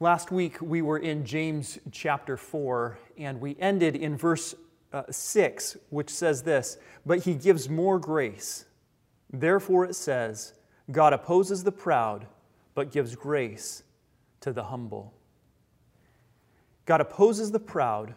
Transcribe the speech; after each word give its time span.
Last 0.00 0.30
week 0.30 0.62
we 0.62 0.80
were 0.80 0.98
in 0.98 1.24
James 1.24 1.76
chapter 1.90 2.36
4, 2.36 2.96
and 3.18 3.40
we 3.40 3.56
ended 3.58 3.96
in 3.96 4.16
verse 4.16 4.54
uh, 4.92 5.02
6, 5.10 5.76
which 5.90 6.08
says 6.08 6.44
this 6.44 6.78
But 7.04 7.24
he 7.24 7.34
gives 7.34 7.68
more 7.68 7.98
grace. 7.98 8.66
Therefore 9.32 9.84
it 9.84 9.96
says, 9.96 10.54
God 10.92 11.12
opposes 11.12 11.64
the 11.64 11.72
proud, 11.72 12.28
but 12.76 12.92
gives 12.92 13.16
grace 13.16 13.82
to 14.40 14.52
the 14.52 14.62
humble. 14.62 15.14
God 16.84 17.00
opposes 17.00 17.50
the 17.50 17.58
proud, 17.58 18.14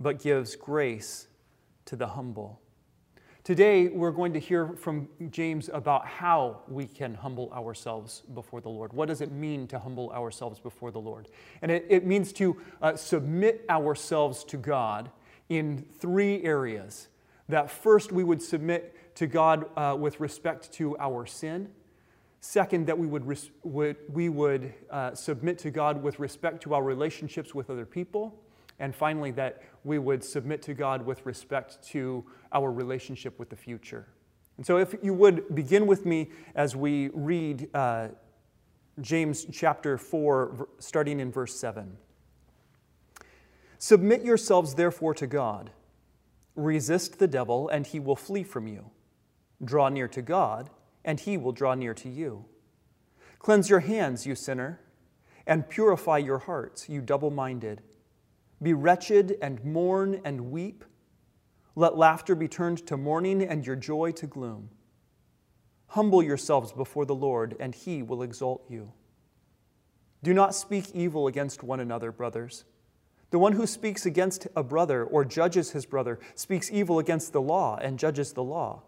but 0.00 0.20
gives 0.20 0.56
grace 0.56 1.28
to 1.84 1.94
the 1.94 2.08
humble. 2.08 2.59
Today, 3.42 3.88
we're 3.88 4.10
going 4.10 4.34
to 4.34 4.38
hear 4.38 4.74
from 4.76 5.08
James 5.30 5.70
about 5.72 6.06
how 6.06 6.60
we 6.68 6.84
can 6.84 7.14
humble 7.14 7.50
ourselves 7.54 8.22
before 8.34 8.60
the 8.60 8.68
Lord. 8.68 8.92
What 8.92 9.08
does 9.08 9.22
it 9.22 9.32
mean 9.32 9.66
to 9.68 9.78
humble 9.78 10.10
ourselves 10.10 10.60
before 10.60 10.90
the 10.90 11.00
Lord? 11.00 11.26
And 11.62 11.70
it, 11.70 11.86
it 11.88 12.04
means 12.04 12.34
to 12.34 12.58
uh, 12.82 12.96
submit 12.96 13.64
ourselves 13.70 14.44
to 14.44 14.58
God 14.58 15.10
in 15.48 15.86
three 16.00 16.42
areas. 16.44 17.08
That 17.48 17.70
first, 17.70 18.12
we 18.12 18.24
would 18.24 18.42
submit 18.42 19.16
to 19.16 19.26
God 19.26 19.70
uh, 19.74 19.96
with 19.98 20.20
respect 20.20 20.70
to 20.74 20.98
our 20.98 21.24
sin. 21.24 21.70
Second, 22.42 22.88
that 22.88 22.98
we 22.98 23.06
would, 23.06 23.26
res- 23.26 23.50
would 23.62 23.96
we 24.12 24.28
would 24.28 24.74
uh, 24.90 25.14
submit 25.14 25.56
to 25.60 25.70
God 25.70 26.02
with 26.02 26.18
respect 26.18 26.62
to 26.64 26.74
our 26.74 26.82
relationships 26.82 27.54
with 27.54 27.70
other 27.70 27.86
people. 27.86 28.38
And 28.80 28.94
finally, 28.94 29.30
that 29.32 29.62
we 29.84 29.98
would 29.98 30.24
submit 30.24 30.62
to 30.62 30.74
God 30.74 31.06
with 31.06 31.24
respect 31.24 31.80
to 31.90 32.24
our 32.52 32.72
relationship 32.72 33.38
with 33.38 33.50
the 33.50 33.56
future. 33.56 34.08
And 34.56 34.66
so, 34.66 34.78
if 34.78 34.94
you 35.02 35.14
would 35.14 35.54
begin 35.54 35.86
with 35.86 36.04
me 36.04 36.30
as 36.54 36.74
we 36.74 37.10
read 37.14 37.68
uh, 37.72 38.08
James 39.00 39.46
chapter 39.52 39.96
4, 39.96 40.68
starting 40.78 41.20
in 41.20 41.30
verse 41.30 41.58
7. 41.58 41.96
Submit 43.78 44.22
yourselves, 44.22 44.74
therefore, 44.74 45.14
to 45.14 45.26
God. 45.26 45.70
Resist 46.54 47.18
the 47.18 47.28
devil, 47.28 47.68
and 47.68 47.86
he 47.86 48.00
will 48.00 48.16
flee 48.16 48.42
from 48.42 48.66
you. 48.66 48.90
Draw 49.64 49.90
near 49.90 50.08
to 50.08 50.20
God, 50.20 50.68
and 51.04 51.18
he 51.20 51.36
will 51.36 51.52
draw 51.52 51.74
near 51.74 51.94
to 51.94 52.08
you. 52.08 52.44
Cleanse 53.38 53.70
your 53.70 53.80
hands, 53.80 54.26
you 54.26 54.34
sinner, 54.34 54.80
and 55.46 55.68
purify 55.68 56.18
your 56.18 56.38
hearts, 56.38 56.88
you 56.88 57.00
double 57.00 57.30
minded. 57.30 57.80
Be 58.62 58.74
wretched 58.74 59.36
and 59.40 59.64
mourn 59.64 60.20
and 60.24 60.50
weep. 60.50 60.84
Let 61.74 61.96
laughter 61.96 62.34
be 62.34 62.48
turned 62.48 62.86
to 62.86 62.96
mourning 62.96 63.42
and 63.42 63.66
your 63.66 63.76
joy 63.76 64.12
to 64.12 64.26
gloom. 64.26 64.70
Humble 65.88 66.22
yourselves 66.22 66.72
before 66.72 67.06
the 67.06 67.14
Lord, 67.14 67.56
and 67.58 67.74
he 67.74 68.02
will 68.02 68.22
exalt 68.22 68.64
you. 68.68 68.92
Do 70.22 70.34
not 70.34 70.54
speak 70.54 70.90
evil 70.94 71.26
against 71.26 71.62
one 71.62 71.80
another, 71.80 72.12
brothers. 72.12 72.64
The 73.30 73.38
one 73.38 73.52
who 73.52 73.66
speaks 73.66 74.06
against 74.06 74.46
a 74.54 74.62
brother 74.62 75.04
or 75.04 75.24
judges 75.24 75.70
his 75.70 75.86
brother 75.86 76.18
speaks 76.34 76.70
evil 76.70 76.98
against 76.98 77.32
the 77.32 77.40
law 77.40 77.78
and 77.80 77.98
judges 77.98 78.32
the 78.32 78.42
law. 78.42 78.82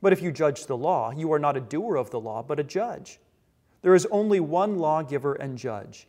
But 0.00 0.12
if 0.12 0.20
you 0.20 0.32
judge 0.32 0.66
the 0.66 0.76
law, 0.76 1.12
you 1.12 1.32
are 1.32 1.38
not 1.38 1.56
a 1.56 1.60
doer 1.60 1.96
of 1.96 2.10
the 2.10 2.20
law, 2.20 2.42
but 2.42 2.58
a 2.58 2.64
judge. 2.64 3.20
There 3.82 3.94
is 3.94 4.06
only 4.10 4.40
one 4.40 4.78
lawgiver 4.78 5.34
and 5.34 5.56
judge, 5.56 6.08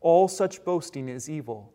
All 0.00 0.28
such 0.28 0.64
boasting 0.64 1.08
is 1.08 1.28
evil. 1.28 1.72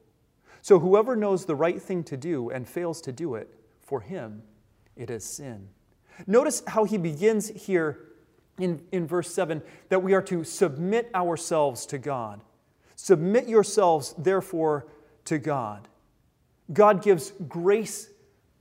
So 0.62 0.80
whoever 0.80 1.16
knows 1.16 1.46
the 1.46 1.56
right 1.56 1.82
thing 1.82 2.04
to 2.06 2.18
do 2.18 2.50
and 2.50 2.68
fails 2.68 3.02
to 3.02 3.12
do 3.12 3.36
it, 3.36 3.50
for 3.82 4.02
him 4.02 4.44
it 4.96 5.10
is 5.10 5.24
sin. 5.24 5.70
Notice 6.28 6.62
how 6.68 6.84
he 6.84 6.98
begins 6.98 7.50
here 7.50 8.12
in, 8.60 8.82
in 8.92 9.08
verse 9.08 9.34
7 9.34 9.62
that 9.90 10.04
we 10.04 10.14
are 10.14 10.22
to 10.24 10.44
submit 10.44 11.10
ourselves 11.16 11.86
to 11.88 11.98
God. 11.98 12.42
Submit 12.96 13.48
yourselves, 13.48 14.14
therefore, 14.18 14.88
to 15.26 15.40
God. 15.40 15.88
God 16.72 17.02
gives 17.02 17.34
grace 17.48 18.10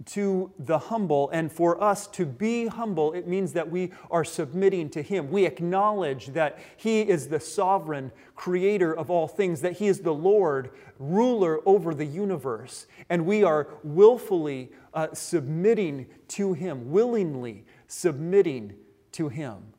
to 0.07 0.51
the 0.59 0.79
humble, 0.79 1.29
and 1.31 1.53
for 1.53 1.83
us 1.83 2.07
to 2.09 2.25
be 2.25 2.67
humble, 2.67 3.13
it 3.13 3.29
means 3.29 3.53
that 3.53 3.71
we 3.71 3.93
are 4.11 4.25
submitting 4.25 4.89
to 4.91 5.03
Him. 5.03 5.31
We 5.31 5.45
acknowledge 5.45 6.29
that 6.29 6.59
He 6.77 7.03
is 7.03 7.29
the 7.29 7.41
sovereign 7.41 8.11
creator 8.35 8.97
of 8.97 9.11
all 9.11 9.29
things, 9.29 9.61
that 9.61 9.75
He 9.75 9.89
is 9.89 10.01
the 10.01 10.15
Lord, 10.15 10.71
ruler 10.99 11.61
over 11.67 11.95
the 11.95 12.07
universe, 12.07 12.87
and 13.09 13.27
we 13.27 13.45
are 13.45 13.69
willfully 13.83 14.73
uh, 14.95 15.09
submitting 15.13 16.07
to 16.29 16.55
Him, 16.55 16.91
willingly 16.91 17.65
submitting 17.87 18.75
to 19.13 19.29
Him. 19.29 19.75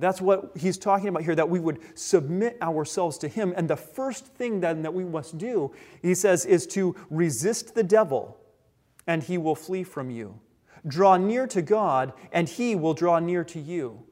That's 0.00 0.22
what 0.22 0.52
he's 0.56 0.78
talking 0.78 1.08
about 1.08 1.22
here, 1.22 1.34
that 1.34 1.50
we 1.50 1.60
would 1.60 1.78
submit 1.96 2.56
ourselves 2.62 3.18
to 3.18 3.28
him. 3.28 3.52
And 3.54 3.68
the 3.68 3.76
first 3.76 4.26
thing 4.26 4.60
then 4.60 4.80
that 4.82 4.94
we 4.94 5.04
must 5.04 5.36
do, 5.36 5.72
he 6.00 6.14
says, 6.14 6.46
is 6.46 6.66
to 6.68 6.96
resist 7.10 7.74
the 7.74 7.82
devil, 7.82 8.39
and 9.10 9.24
he 9.24 9.36
will 9.36 9.56
flee 9.56 9.82
from 9.82 10.08
you. 10.08 10.38
Draw 10.86 11.16
near 11.16 11.48
to 11.48 11.62
God, 11.62 12.12
and 12.30 12.48
he 12.48 12.76
will 12.76 12.94
draw 12.94 13.18
near 13.18 13.42
to 13.42 13.58
you. 13.58 14.04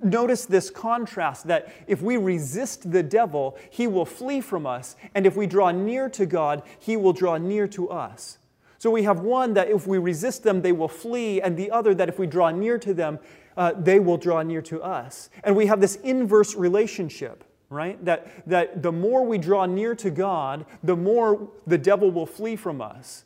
Notice 0.00 0.46
this 0.46 0.70
contrast 0.70 1.48
that 1.48 1.72
if 1.88 2.00
we 2.02 2.16
resist 2.16 2.92
the 2.92 3.02
devil, 3.02 3.58
he 3.68 3.88
will 3.88 4.06
flee 4.06 4.40
from 4.40 4.64
us, 4.64 4.94
and 5.12 5.26
if 5.26 5.34
we 5.34 5.48
draw 5.48 5.72
near 5.72 6.08
to 6.10 6.24
God, 6.24 6.62
he 6.78 6.96
will 6.96 7.12
draw 7.12 7.36
near 7.36 7.66
to 7.66 7.90
us. 7.90 8.38
So 8.78 8.92
we 8.92 9.02
have 9.02 9.20
one 9.20 9.54
that 9.54 9.70
if 9.70 9.88
we 9.88 9.98
resist 9.98 10.44
them, 10.44 10.62
they 10.62 10.70
will 10.70 10.86
flee, 10.86 11.42
and 11.42 11.56
the 11.56 11.72
other 11.72 11.92
that 11.92 12.08
if 12.08 12.16
we 12.16 12.28
draw 12.28 12.50
near 12.50 12.78
to 12.78 12.94
them, 12.94 13.18
uh, 13.56 13.72
they 13.76 13.98
will 13.98 14.18
draw 14.18 14.42
near 14.42 14.62
to 14.62 14.80
us. 14.84 15.30
And 15.42 15.56
we 15.56 15.66
have 15.66 15.80
this 15.80 15.96
inverse 15.96 16.54
relationship, 16.54 17.42
right? 17.70 18.02
That, 18.04 18.48
that 18.48 18.84
the 18.84 18.92
more 18.92 19.26
we 19.26 19.38
draw 19.38 19.66
near 19.66 19.96
to 19.96 20.12
God, 20.12 20.64
the 20.84 20.94
more 20.94 21.50
the 21.66 21.78
devil 21.78 22.12
will 22.12 22.26
flee 22.26 22.54
from 22.54 22.80
us. 22.80 23.24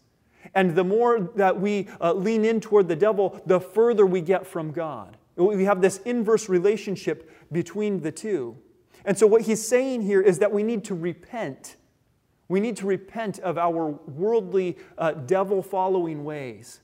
And 0.55 0.75
the 0.75 0.85
more 0.85 1.31
that 1.37 1.61
we 1.61 1.89
uh, 2.01 2.13
lean 2.13 2.45
in 2.45 2.61
toward 2.61 2.89
the 2.89 2.97
devil, 2.97 3.41
the 3.47 3.61
further 3.61 4.05
we 4.05 4.21
get 4.21 4.47
from 4.47 4.73
God. 4.73 5.17
We 5.37 5.65
have 5.65 5.81
this 5.81 5.99
inverse 5.99 6.49
relationship 6.49 7.31
between 7.53 8.01
the 8.01 8.13
two. 8.13 8.57
And 9.05 9.17
so, 9.17 9.27
what 9.27 9.43
he's 9.43 9.67
saying 9.67 10.03
here 10.03 10.21
is 10.21 10.41
that 10.41 10.53
we 10.53 10.63
need 10.63 10.85
to 10.85 10.95
repent. 10.95 11.77
We 12.49 12.61
need 12.61 12.77
to 12.79 12.87
repent 12.87 13.39
of 13.39 13.57
our 13.57 13.87
worldly, 13.87 14.77
uh, 14.99 15.13
devil 15.13 15.63
following 15.63 16.25
ways 16.25 16.81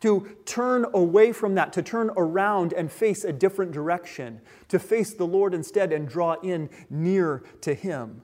to 0.00 0.36
turn 0.44 0.86
away 0.94 1.32
from 1.32 1.54
that, 1.54 1.72
to 1.72 1.82
turn 1.82 2.10
around 2.16 2.72
and 2.72 2.92
face 2.92 3.24
a 3.24 3.32
different 3.32 3.72
direction, 3.72 4.40
to 4.68 4.78
face 4.78 5.14
the 5.14 5.26
Lord 5.26 5.54
instead 5.54 5.92
and 5.92 6.08
draw 6.08 6.34
in 6.42 6.68
near 6.90 7.42
to 7.62 7.74
Him. 7.74 8.22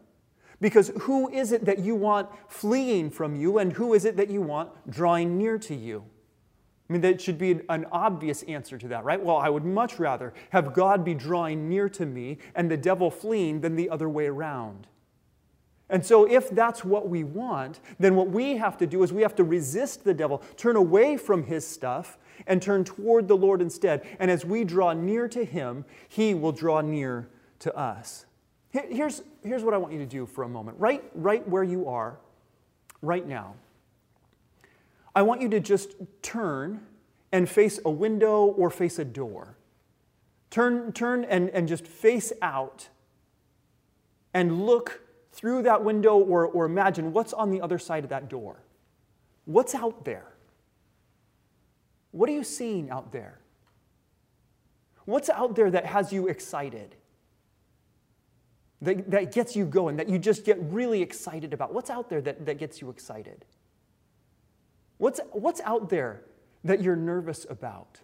Because 0.62 0.92
who 1.00 1.28
is 1.28 1.50
it 1.50 1.64
that 1.64 1.80
you 1.80 1.96
want 1.96 2.28
fleeing 2.46 3.10
from 3.10 3.34
you, 3.34 3.58
and 3.58 3.72
who 3.72 3.94
is 3.94 4.04
it 4.04 4.16
that 4.16 4.30
you 4.30 4.40
want 4.40 4.70
drawing 4.88 5.36
near 5.36 5.58
to 5.58 5.74
you? 5.74 6.04
I 6.88 6.92
mean, 6.92 7.02
that 7.02 7.20
should 7.20 7.36
be 7.36 7.58
an 7.68 7.84
obvious 7.90 8.44
answer 8.44 8.78
to 8.78 8.86
that, 8.88 9.02
right? 9.02 9.20
Well, 9.20 9.38
I 9.38 9.48
would 9.48 9.64
much 9.64 9.98
rather 9.98 10.32
have 10.50 10.72
God 10.72 11.04
be 11.04 11.14
drawing 11.14 11.68
near 11.68 11.88
to 11.88 12.06
me 12.06 12.38
and 12.54 12.70
the 12.70 12.76
devil 12.76 13.10
fleeing 13.10 13.60
than 13.60 13.74
the 13.74 13.90
other 13.90 14.08
way 14.08 14.26
around. 14.26 14.86
And 15.90 16.06
so, 16.06 16.30
if 16.30 16.48
that's 16.50 16.84
what 16.84 17.08
we 17.08 17.24
want, 17.24 17.80
then 17.98 18.14
what 18.14 18.28
we 18.28 18.56
have 18.56 18.78
to 18.78 18.86
do 18.86 19.02
is 19.02 19.12
we 19.12 19.22
have 19.22 19.34
to 19.36 19.44
resist 19.44 20.04
the 20.04 20.14
devil, 20.14 20.42
turn 20.56 20.76
away 20.76 21.16
from 21.16 21.42
his 21.42 21.66
stuff, 21.66 22.18
and 22.46 22.62
turn 22.62 22.84
toward 22.84 23.26
the 23.26 23.36
Lord 23.36 23.60
instead. 23.60 24.06
And 24.20 24.30
as 24.30 24.44
we 24.44 24.62
draw 24.62 24.92
near 24.92 25.26
to 25.26 25.44
him, 25.44 25.84
he 26.08 26.34
will 26.34 26.52
draw 26.52 26.82
near 26.82 27.28
to 27.58 27.76
us. 27.76 28.26
Here's, 28.72 29.22
here's 29.44 29.62
what 29.62 29.74
I 29.74 29.76
want 29.76 29.92
you 29.92 29.98
to 29.98 30.06
do 30.06 30.24
for 30.24 30.44
a 30.44 30.48
moment. 30.48 30.80
Right, 30.80 31.04
right 31.14 31.46
where 31.46 31.62
you 31.62 31.88
are, 31.88 32.16
right 33.02 33.26
now, 33.26 33.54
I 35.14 35.22
want 35.22 35.42
you 35.42 35.50
to 35.50 35.60
just 35.60 35.90
turn 36.22 36.80
and 37.32 37.48
face 37.48 37.78
a 37.84 37.90
window 37.90 38.46
or 38.46 38.70
face 38.70 38.98
a 38.98 39.04
door. 39.04 39.56
Turn, 40.50 40.92
turn 40.92 41.24
and, 41.24 41.50
and 41.50 41.68
just 41.68 41.86
face 41.86 42.32
out 42.40 42.88
and 44.32 44.64
look 44.64 45.02
through 45.32 45.62
that 45.64 45.84
window 45.84 46.16
or, 46.16 46.46
or 46.46 46.64
imagine 46.64 47.12
what's 47.12 47.34
on 47.34 47.50
the 47.50 47.60
other 47.60 47.78
side 47.78 48.04
of 48.04 48.10
that 48.10 48.30
door. 48.30 48.56
What's 49.44 49.74
out 49.74 50.06
there? 50.06 50.32
What 52.12 52.28
are 52.30 52.32
you 52.32 52.44
seeing 52.44 52.88
out 52.88 53.12
there? 53.12 53.38
What's 55.04 55.28
out 55.28 55.56
there 55.56 55.70
that 55.70 55.84
has 55.84 56.10
you 56.10 56.28
excited? 56.28 56.94
That, 58.82 59.10
that 59.10 59.32
gets 59.32 59.56
you 59.56 59.64
going, 59.64 59.96
that 59.96 60.08
you 60.08 60.18
just 60.18 60.44
get 60.44 60.58
really 60.60 61.00
excited 61.00 61.54
about? 61.54 61.72
What's 61.72 61.88
out 61.88 62.10
there 62.10 62.20
that, 62.20 62.44
that 62.44 62.58
gets 62.58 62.80
you 62.80 62.90
excited? 62.90 63.44
What's, 64.98 65.20
what's 65.30 65.60
out 65.62 65.88
there 65.88 66.22
that 66.64 66.82
you're 66.82 66.96
nervous 66.96 67.46
about? 67.48 68.00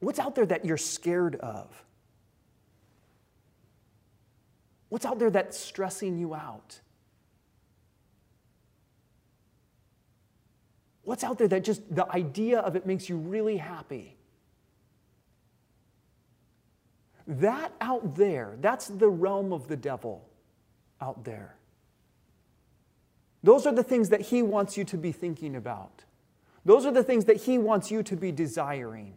What's 0.00 0.18
out 0.18 0.34
there 0.34 0.46
that 0.46 0.64
you're 0.64 0.76
scared 0.76 1.36
of? 1.36 1.84
What's 4.88 5.04
out 5.04 5.18
there 5.18 5.30
that's 5.30 5.58
stressing 5.58 6.18
you 6.18 6.34
out? 6.34 6.80
What's 11.02 11.24
out 11.24 11.38
there 11.38 11.48
that 11.48 11.64
just 11.64 11.94
the 11.94 12.10
idea 12.12 12.58
of 12.60 12.76
it 12.76 12.84
makes 12.84 13.08
you 13.08 13.16
really 13.16 13.56
happy? 13.56 14.17
That 17.28 17.74
out 17.82 18.16
there, 18.16 18.56
that's 18.60 18.88
the 18.88 19.10
realm 19.10 19.52
of 19.52 19.68
the 19.68 19.76
devil 19.76 20.26
out 20.98 21.24
there. 21.24 21.56
Those 23.42 23.66
are 23.66 23.74
the 23.74 23.82
things 23.82 24.08
that 24.08 24.22
he 24.22 24.42
wants 24.42 24.78
you 24.78 24.84
to 24.84 24.96
be 24.96 25.12
thinking 25.12 25.54
about. 25.54 26.04
Those 26.64 26.86
are 26.86 26.90
the 26.90 27.04
things 27.04 27.26
that 27.26 27.36
he 27.36 27.58
wants 27.58 27.90
you 27.90 28.02
to 28.02 28.16
be 28.16 28.32
desiring. 28.32 29.14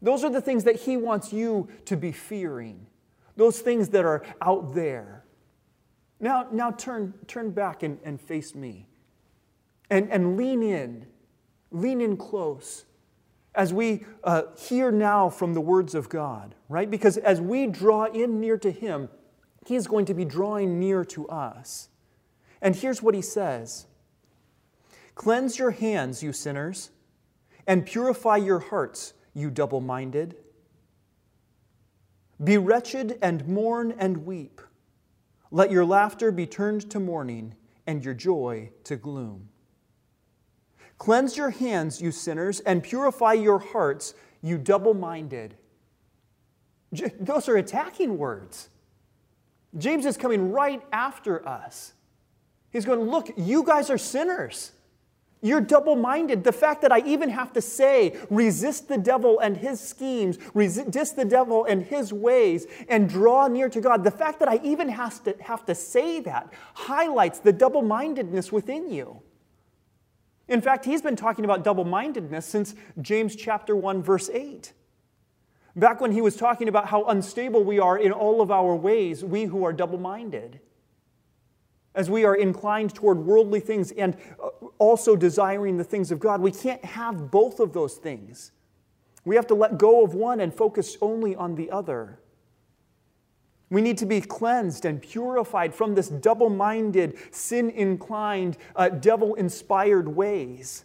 Those 0.00 0.24
are 0.24 0.30
the 0.30 0.40
things 0.40 0.64
that 0.64 0.76
he 0.76 0.96
wants 0.96 1.34
you 1.34 1.68
to 1.84 1.96
be 1.98 2.12
fearing. 2.12 2.86
Those 3.36 3.60
things 3.60 3.90
that 3.90 4.06
are 4.06 4.24
out 4.40 4.74
there. 4.74 5.24
Now, 6.18 6.48
now 6.50 6.70
turn, 6.70 7.12
turn 7.26 7.50
back 7.50 7.82
and, 7.82 7.98
and 8.04 8.18
face 8.20 8.54
me. 8.54 8.86
And, 9.90 10.10
and 10.10 10.38
lean 10.38 10.62
in. 10.62 11.06
Lean 11.70 12.00
in 12.00 12.16
close 12.16 12.86
as 13.54 13.72
we 13.72 14.04
uh, 14.24 14.42
hear 14.58 14.90
now 14.90 15.28
from 15.28 15.54
the 15.54 15.60
words 15.60 15.94
of 15.94 16.08
God, 16.08 16.54
right? 16.68 16.90
Because 16.90 17.18
as 17.18 17.40
we 17.40 17.66
draw 17.66 18.04
in 18.04 18.40
near 18.40 18.56
to 18.58 18.70
Him, 18.70 19.08
He 19.66 19.74
is 19.76 19.86
going 19.86 20.06
to 20.06 20.14
be 20.14 20.24
drawing 20.24 20.80
near 20.80 21.04
to 21.06 21.28
us. 21.28 21.88
And 22.60 22.74
here's 22.74 23.02
what 23.02 23.14
He 23.14 23.22
says 23.22 23.86
Cleanse 25.14 25.58
your 25.58 25.72
hands, 25.72 26.22
you 26.22 26.32
sinners, 26.32 26.90
and 27.66 27.84
purify 27.84 28.36
your 28.36 28.58
hearts, 28.58 29.12
you 29.34 29.50
double 29.50 29.80
minded. 29.80 30.36
Be 32.42 32.58
wretched 32.58 33.18
and 33.22 33.46
mourn 33.46 33.94
and 33.98 34.24
weep. 34.26 34.60
Let 35.50 35.70
your 35.70 35.84
laughter 35.84 36.32
be 36.32 36.46
turned 36.46 36.90
to 36.90 36.98
mourning 36.98 37.54
and 37.86 38.04
your 38.04 38.14
joy 38.14 38.70
to 38.84 38.96
gloom. 38.96 39.50
Cleanse 41.02 41.36
your 41.36 41.50
hands, 41.50 42.00
you 42.00 42.12
sinners, 42.12 42.60
and 42.60 42.80
purify 42.80 43.32
your 43.32 43.58
hearts, 43.58 44.14
you 44.40 44.56
double 44.56 44.94
minded. 44.94 45.56
Those 47.18 47.48
are 47.48 47.56
attacking 47.56 48.18
words. 48.18 48.68
James 49.76 50.06
is 50.06 50.16
coming 50.16 50.52
right 50.52 50.80
after 50.92 51.44
us. 51.44 51.94
He's 52.70 52.84
going, 52.84 53.00
Look, 53.00 53.32
you 53.36 53.64
guys 53.64 53.90
are 53.90 53.98
sinners. 53.98 54.70
You're 55.40 55.60
double 55.60 55.96
minded. 55.96 56.44
The 56.44 56.52
fact 56.52 56.82
that 56.82 56.92
I 56.92 57.00
even 57.00 57.30
have 57.30 57.52
to 57.54 57.60
say, 57.60 58.16
resist 58.30 58.86
the 58.86 58.96
devil 58.96 59.40
and 59.40 59.56
his 59.56 59.80
schemes, 59.80 60.38
resist 60.54 61.16
the 61.16 61.24
devil 61.24 61.64
and 61.64 61.82
his 61.82 62.12
ways, 62.12 62.68
and 62.88 63.08
draw 63.08 63.48
near 63.48 63.68
to 63.70 63.80
God, 63.80 64.04
the 64.04 64.12
fact 64.12 64.38
that 64.38 64.48
I 64.48 64.60
even 64.62 64.88
have 64.88 65.20
to, 65.24 65.34
have 65.40 65.66
to 65.66 65.74
say 65.74 66.20
that 66.20 66.52
highlights 66.74 67.40
the 67.40 67.52
double 67.52 67.82
mindedness 67.82 68.52
within 68.52 68.88
you. 68.88 69.20
In 70.52 70.60
fact, 70.60 70.84
he's 70.84 71.00
been 71.00 71.16
talking 71.16 71.46
about 71.46 71.64
double 71.64 71.84
mindedness 71.84 72.44
since 72.44 72.74
James 73.00 73.34
chapter 73.34 73.74
1, 73.74 74.02
verse 74.02 74.28
8. 74.28 74.74
Back 75.74 75.98
when 76.02 76.12
he 76.12 76.20
was 76.20 76.36
talking 76.36 76.68
about 76.68 76.88
how 76.88 77.04
unstable 77.04 77.64
we 77.64 77.78
are 77.78 77.96
in 77.96 78.12
all 78.12 78.42
of 78.42 78.50
our 78.50 78.76
ways, 78.76 79.24
we 79.24 79.44
who 79.44 79.64
are 79.64 79.72
double 79.72 79.96
minded. 79.96 80.60
As 81.94 82.10
we 82.10 82.26
are 82.26 82.34
inclined 82.34 82.94
toward 82.94 83.20
worldly 83.20 83.60
things 83.60 83.92
and 83.92 84.14
uh, 84.38 84.48
also 84.78 85.16
desiring 85.16 85.78
the 85.78 85.84
things 85.84 86.10
of 86.10 86.20
God, 86.20 86.42
we 86.42 86.52
can't 86.52 86.84
have 86.84 87.30
both 87.30 87.58
of 87.58 87.72
those 87.72 87.94
things. 87.94 88.52
We 89.24 89.36
have 89.36 89.46
to 89.46 89.54
let 89.54 89.78
go 89.78 90.04
of 90.04 90.12
one 90.12 90.38
and 90.38 90.52
focus 90.52 90.98
only 91.00 91.34
on 91.34 91.54
the 91.54 91.70
other. 91.70 92.18
We 93.72 93.80
need 93.80 93.96
to 93.98 94.06
be 94.06 94.20
cleansed 94.20 94.84
and 94.84 95.00
purified 95.00 95.74
from 95.74 95.94
this 95.94 96.10
double 96.10 96.50
minded, 96.50 97.16
sin 97.30 97.70
inclined, 97.70 98.58
uh, 98.76 98.90
devil 98.90 99.34
inspired 99.34 100.06
ways. 100.06 100.84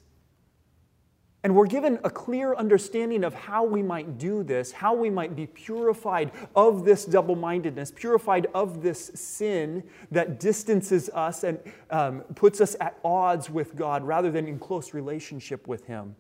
And 1.44 1.54
we're 1.54 1.68
given 1.68 2.00
a 2.06 2.10
clear 2.10 2.56
understanding 2.56 3.26
of 3.26 3.34
how 3.34 3.66
we 3.66 3.84
might 3.84 4.18
do 4.18 4.42
this, 4.42 4.72
how 4.72 4.94
we 4.96 5.10
might 5.10 5.36
be 5.36 5.48
purified 5.48 6.32
of 6.56 6.86
this 6.86 7.04
double 7.04 7.36
mindedness, 7.36 7.92
purified 7.92 8.48
of 8.54 8.82
this 8.82 9.12
sin 9.16 9.84
that 10.12 10.40
distances 10.40 11.10
us 11.14 11.44
and 11.44 11.60
um, 11.90 12.22
puts 12.36 12.62
us 12.62 12.78
at 12.80 12.98
odds 13.04 13.50
with 13.50 13.76
God 13.76 14.06
rather 14.06 14.32
than 14.32 14.48
in 14.48 14.60
close 14.60 14.94
relationship 14.94 15.68
with 15.68 15.86
Him. 15.88 16.16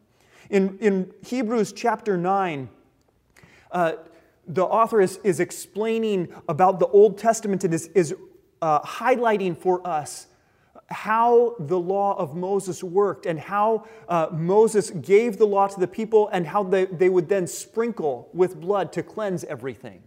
In, 0.49 0.77
in 0.79 1.13
Hebrews 1.25 1.71
chapter 1.71 2.17
9, 2.17 2.67
uh, 3.71 3.93
the 4.47 4.63
author 4.63 5.01
is, 5.01 5.19
is 5.23 5.39
explaining 5.39 6.29
about 6.47 6.79
the 6.79 6.87
Old 6.87 7.17
Testament 7.17 7.63
and 7.63 7.73
is, 7.73 7.87
is 7.87 8.15
uh, 8.61 8.79
highlighting 8.81 9.57
for 9.57 9.85
us 9.85 10.27
how 10.89 11.55
the 11.59 11.77
law 11.77 12.17
of 12.17 12.35
Moses 12.35 12.83
worked 12.83 13.25
and 13.25 13.37
how 13.37 13.85
uh, 14.07 14.27
Moses 14.31 14.89
gave 14.89 15.37
the 15.37 15.45
law 15.45 15.67
to 15.67 15.79
the 15.79 15.87
people 15.87 16.29
and 16.29 16.47
how 16.47 16.63
they, 16.63 16.85
they 16.85 17.09
would 17.09 17.27
then 17.27 17.45
sprinkle 17.45 18.29
with 18.33 18.59
blood 18.59 18.93
to 18.93 19.03
cleanse 19.03 19.43
everything 19.43 20.01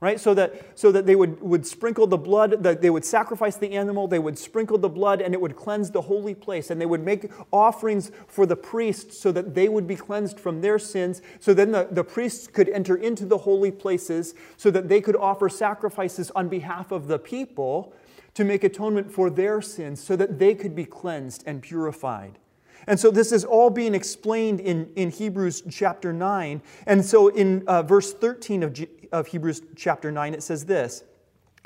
right? 0.00 0.20
So 0.20 0.34
that 0.34 0.78
so 0.78 0.92
that 0.92 1.06
they 1.06 1.16
would, 1.16 1.40
would 1.40 1.66
sprinkle 1.66 2.06
the 2.06 2.18
blood 2.18 2.62
that 2.62 2.82
they 2.82 2.90
would 2.90 3.04
sacrifice 3.04 3.56
the 3.56 3.72
animal 3.72 4.06
they 4.06 4.18
would 4.18 4.38
sprinkle 4.38 4.76
the 4.76 4.88
blood 4.88 5.22
and 5.22 5.32
it 5.32 5.40
would 5.40 5.56
cleanse 5.56 5.90
the 5.90 6.02
holy 6.02 6.34
place. 6.34 6.70
And 6.70 6.80
they 6.80 6.86
would 6.86 7.02
make 7.02 7.30
offerings 7.52 8.10
for 8.28 8.44
the 8.44 8.56
priests 8.56 9.18
so 9.18 9.32
that 9.32 9.54
they 9.54 9.68
would 9.68 9.86
be 9.86 9.96
cleansed 9.96 10.38
from 10.38 10.60
their 10.60 10.78
sins. 10.78 11.22
So 11.40 11.54
then 11.54 11.72
the, 11.72 11.88
the 11.90 12.04
priests 12.04 12.46
could 12.46 12.68
enter 12.68 12.96
into 12.96 13.24
the 13.24 13.38
holy 13.38 13.70
places 13.70 14.34
so 14.56 14.70
that 14.70 14.88
they 14.88 15.00
could 15.00 15.16
offer 15.16 15.48
sacrifices 15.48 16.30
on 16.32 16.48
behalf 16.48 16.92
of 16.92 17.08
the 17.08 17.18
people 17.18 17.94
to 18.34 18.44
make 18.44 18.64
atonement 18.64 19.10
for 19.10 19.30
their 19.30 19.62
sins 19.62 20.02
so 20.02 20.14
that 20.14 20.38
they 20.38 20.54
could 20.54 20.76
be 20.76 20.84
cleansed 20.84 21.42
and 21.46 21.62
purified 21.62 22.38
and 22.86 22.98
so 22.98 23.10
this 23.10 23.32
is 23.32 23.44
all 23.44 23.68
being 23.68 23.94
explained 23.94 24.60
in, 24.60 24.90
in 24.94 25.10
Hebrews 25.10 25.64
chapter 25.70 26.12
9. 26.12 26.62
And 26.86 27.04
so 27.04 27.28
in 27.28 27.64
uh, 27.66 27.82
verse 27.82 28.12
13 28.14 28.62
of, 28.62 28.72
G, 28.72 28.88
of 29.10 29.26
Hebrews 29.26 29.62
chapter 29.74 30.12
9, 30.12 30.34
it 30.34 30.42
says 30.42 30.64
this 30.64 31.02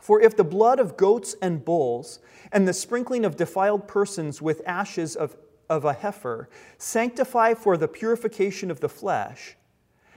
For 0.00 0.20
if 0.20 0.36
the 0.36 0.44
blood 0.44 0.80
of 0.80 0.96
goats 0.96 1.36
and 1.42 1.62
bulls 1.62 2.20
and 2.52 2.66
the 2.66 2.72
sprinkling 2.72 3.24
of 3.24 3.36
defiled 3.36 3.86
persons 3.86 4.40
with 4.40 4.62
ashes 4.66 5.14
of, 5.14 5.36
of 5.68 5.84
a 5.84 5.92
heifer 5.92 6.48
sanctify 6.78 7.52
for 7.52 7.76
the 7.76 7.88
purification 7.88 8.70
of 8.70 8.80
the 8.80 8.88
flesh, 8.88 9.56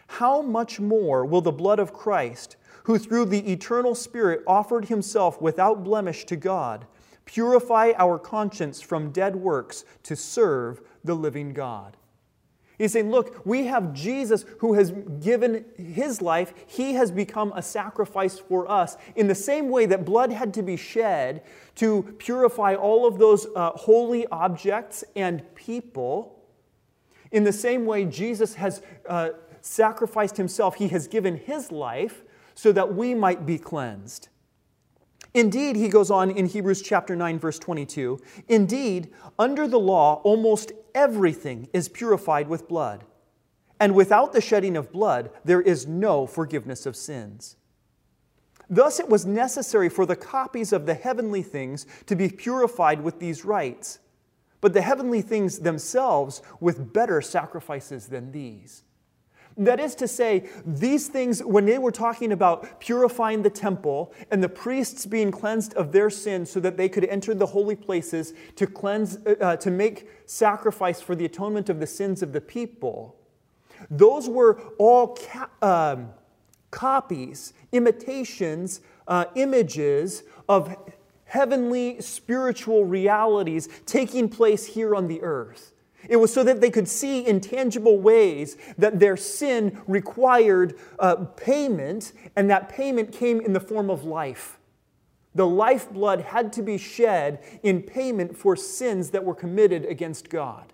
how 0.08 0.42
much 0.42 0.80
more 0.80 1.26
will 1.26 1.42
the 1.42 1.52
blood 1.52 1.80
of 1.80 1.92
Christ, 1.92 2.56
who 2.84 2.98
through 2.98 3.26
the 3.26 3.52
eternal 3.52 3.94
Spirit 3.94 4.42
offered 4.48 4.86
himself 4.86 5.42
without 5.42 5.84
blemish 5.84 6.26
to 6.26 6.38
God, 6.38 6.86
purify 7.26 7.94
our 7.98 8.20
conscience 8.20 8.82
from 8.82 9.12
dead 9.12 9.36
works 9.36 9.86
to 10.04 10.16
serve 10.16 10.82
the 11.04 11.16
living 11.16 11.54
God. 11.54 11.98
He's 12.78 12.92
saying, 12.92 13.12
Look, 13.12 13.46
we 13.46 13.68
have 13.68 13.94
Jesus 13.94 14.46
who 14.60 14.74
has 14.74 14.92
given 15.22 15.66
his 15.78 16.22
life. 16.22 16.54
He 16.68 16.94
has 16.94 17.12
become 17.12 17.54
a 17.56 17.62
sacrifice 17.62 18.40
for 18.40 18.70
us 18.70 18.98
in 19.16 19.28
the 19.28 19.36
same 19.36 19.70
way 19.70 19.86
that 19.86 20.06
blood 20.06 20.32
had 20.32 20.54
to 20.56 20.64
be 20.64 20.76
shed 20.76 21.44
to 21.76 22.16
purify 22.18 22.76
all 22.76 23.06
of 23.06 23.20
those 23.20 23.48
uh, 23.56 23.72
holy 23.72 24.26
objects 24.28 25.04
and 25.16 25.44
people. 25.56 26.44
In 27.32 27.44
the 27.44 27.54
same 27.54 27.86
way, 27.86 28.06
Jesus 28.06 28.56
has 28.56 28.82
uh, 29.08 29.30
sacrificed 29.62 30.38
himself. 30.38 30.76
He 30.76 30.88
has 30.90 31.08
given 31.08 31.38
his 31.38 31.72
life 31.72 32.24
so 32.56 32.72
that 32.72 32.96
we 32.96 33.14
might 33.14 33.46
be 33.46 33.58
cleansed. 33.58 34.30
Indeed, 35.34 35.76
he 35.76 35.88
goes 35.88 36.12
on 36.12 36.30
in 36.30 36.46
Hebrews 36.46 36.82
chapter 36.82 37.16
9 37.16 37.40
verse 37.40 37.58
22, 37.58 38.20
indeed, 38.48 39.12
under 39.40 39.68
the 39.68 39.80
law 39.80 40.22
almost 40.24 40.72
everything 40.94 41.68
is 41.74 41.90
purified 41.90 42.48
with 42.48 42.68
blood. 42.68 43.04
And 43.80 43.96
without 43.96 44.32
the 44.32 44.42
shedding 44.42 44.78
of 44.78 44.92
blood, 44.92 45.32
there 45.44 45.62
is 45.62 45.88
no 45.88 46.28
forgiveness 46.28 46.86
of 46.86 46.96
sins. 46.96 47.58
Thus, 48.70 49.00
it 49.00 49.10
was 49.10 49.26
necessary 49.26 49.90
for 49.90 50.06
the 50.06 50.16
copies 50.16 50.72
of 50.72 50.86
the 50.86 50.94
heavenly 50.94 51.42
things 51.42 51.86
to 52.06 52.16
be 52.16 52.30
purified 52.30 53.02
with 53.02 53.20
these 53.20 53.44
rites, 53.44 54.00
but 54.62 54.74
the 54.74 54.82
heavenly 54.82 55.22
things 55.22 55.60
themselves 55.60 56.42
with 56.60 56.94
better 56.94 57.22
sacrifices 57.22 58.08
than 58.08 58.32
these. 58.32 58.84
That 59.58 59.80
is 59.80 59.94
to 59.96 60.08
say, 60.08 60.50
these 60.66 61.08
things, 61.08 61.44
when 61.44 61.66
they 61.66 61.78
were 61.78 61.92
talking 61.92 62.32
about 62.32 62.80
purifying 62.80 63.44
the 63.44 63.50
temple 63.50 64.14
and 64.32 64.44
the 64.44 64.50
priests 64.50 65.06
being 65.06 65.32
cleansed 65.32 65.74
of 65.76 65.92
their 65.92 66.10
sins 66.10 66.50
so 66.50 66.60
that 66.60 66.78
they 66.78 66.90
could 66.90 67.06
enter 67.06 67.34
the 67.34 67.46
holy 67.46 67.76
places 67.76 68.34
to 68.56 68.66
cleanse, 68.66 69.20
uh, 69.42 69.56
to 69.58 69.70
make 69.70 70.10
sacrifice 70.26 71.02
for 71.02 71.16
the 71.16 71.26
atonement 71.26 71.70
of 71.70 71.80
the 71.80 71.88
sins 71.88 72.24
of 72.24 72.34
the 72.34 72.42
people, 72.42 73.16
those 73.90 74.30
were 74.30 74.60
all 74.78 75.16
ca- 75.16 75.50
um, 75.62 76.10
copies, 76.72 77.54
imitations, 77.72 78.82
uh, 79.08 79.26
images 79.36 80.24
of 80.50 80.76
heavenly 81.26 82.02
spiritual 82.02 82.86
realities 82.86 83.68
taking 83.86 84.30
place 84.30 84.66
here 84.66 84.96
on 84.96 85.08
the 85.08 85.22
earth. 85.22 85.73
It 86.10 86.18
was 86.18 86.34
so 86.34 86.44
that 86.44 86.62
they 86.62 86.70
could 86.70 86.88
see 86.88 87.26
in 87.26 87.40
tangible 87.40 87.98
ways 87.98 88.58
that 88.78 89.00
their 89.00 89.18
sin 89.18 89.82
required 89.88 90.76
uh, 91.00 91.16
payment, 91.16 92.14
and 92.36 92.50
that 92.50 92.70
payment 92.70 93.12
came 93.12 93.40
in 93.40 93.54
the 93.54 93.60
form 93.60 93.90
of 93.90 94.04
life. 94.04 94.60
The 95.36 95.48
lifeblood 95.48 96.22
had 96.22 96.54
to 96.54 96.62
be 96.62 96.78
shed 96.78 97.44
in 97.64 97.82
payment 97.82 98.38
for 98.38 98.56
sins 98.56 99.10
that 99.12 99.24
were 99.24 99.34
committed 99.34 99.86
against 99.86 100.30
God. 100.30 100.74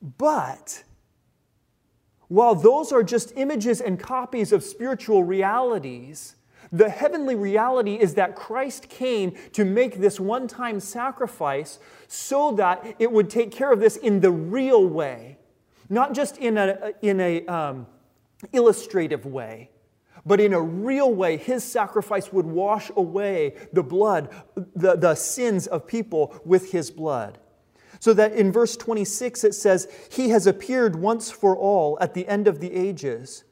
But 0.00 0.84
while 2.28 2.54
those 2.54 2.92
are 2.92 3.02
just 3.02 3.32
images 3.36 3.80
and 3.80 3.98
copies 3.98 4.52
of 4.52 4.62
spiritual 4.62 5.24
realities, 5.24 6.36
the 6.72 6.88
heavenly 6.88 7.34
reality 7.34 7.94
is 7.94 8.14
that 8.14 8.36
Christ 8.36 8.88
came 8.88 9.34
to 9.52 9.64
make 9.64 10.00
this 10.00 10.20
one 10.20 10.46
time 10.46 10.78
sacrifice 10.78 11.78
so 12.06 12.52
that 12.52 12.96
it 12.98 13.10
would 13.10 13.28
take 13.28 13.50
care 13.50 13.72
of 13.72 13.80
this 13.80 13.96
in 13.96 14.20
the 14.20 14.30
real 14.30 14.86
way, 14.86 15.38
not 15.88 16.14
just 16.14 16.38
in 16.38 16.56
an 16.58 16.94
in 17.02 17.20
a, 17.20 17.44
um, 17.46 17.86
illustrative 18.52 19.26
way, 19.26 19.70
but 20.24 20.40
in 20.40 20.52
a 20.52 20.60
real 20.60 21.12
way. 21.12 21.36
His 21.36 21.64
sacrifice 21.64 22.32
would 22.32 22.46
wash 22.46 22.90
away 22.96 23.56
the 23.72 23.82
blood, 23.82 24.30
the, 24.54 24.96
the 24.96 25.14
sins 25.16 25.66
of 25.66 25.86
people 25.86 26.40
with 26.44 26.70
his 26.70 26.90
blood. 26.90 27.38
So 27.98 28.14
that 28.14 28.32
in 28.32 28.52
verse 28.52 28.76
26 28.76 29.44
it 29.44 29.54
says, 29.54 29.88
He 30.10 30.30
has 30.30 30.46
appeared 30.46 30.96
once 30.96 31.30
for 31.30 31.56
all 31.56 31.98
at 32.00 32.14
the 32.14 32.28
end 32.28 32.46
of 32.46 32.60
the 32.60 32.72
ages 32.72 33.44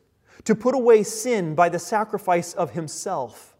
to 0.44 0.54
put 0.54 0.74
away 0.74 1.02
sin 1.02 1.54
by 1.54 1.68
the 1.68 1.78
sacrifice 1.78 2.54
of 2.54 2.72
Himself. 2.72 3.56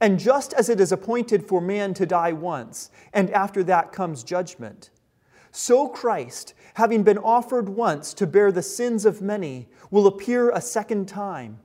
And 0.00 0.18
just 0.18 0.52
as 0.54 0.68
it 0.68 0.80
is 0.80 0.90
appointed 0.90 1.46
for 1.46 1.60
man 1.60 1.94
to 1.94 2.06
die 2.06 2.32
once, 2.32 2.90
and 3.12 3.30
after 3.30 3.62
that 3.64 3.92
comes 3.92 4.24
judgment, 4.24 4.90
so 5.52 5.86
Christ, 5.86 6.54
having 6.74 7.02
been 7.02 7.18
offered 7.18 7.68
once 7.68 8.14
to 8.14 8.26
bear 8.26 8.50
the 8.50 8.62
sins 8.62 9.04
of 9.04 9.20
many, 9.20 9.68
will 9.90 10.06
appear 10.06 10.50
a 10.50 10.60
second 10.60 11.06
time, 11.06 11.60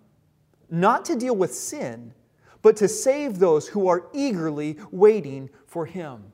not 0.69 1.05
to 1.05 1.15
deal 1.15 1.35
with 1.35 1.53
sin, 1.53 2.13
but 2.61 2.75
to 2.77 2.87
save 2.87 3.39
those 3.39 3.69
who 3.69 3.87
are 3.87 4.07
eagerly 4.13 4.77
waiting 4.91 5.49
for 5.65 5.85
Him. 5.85 6.33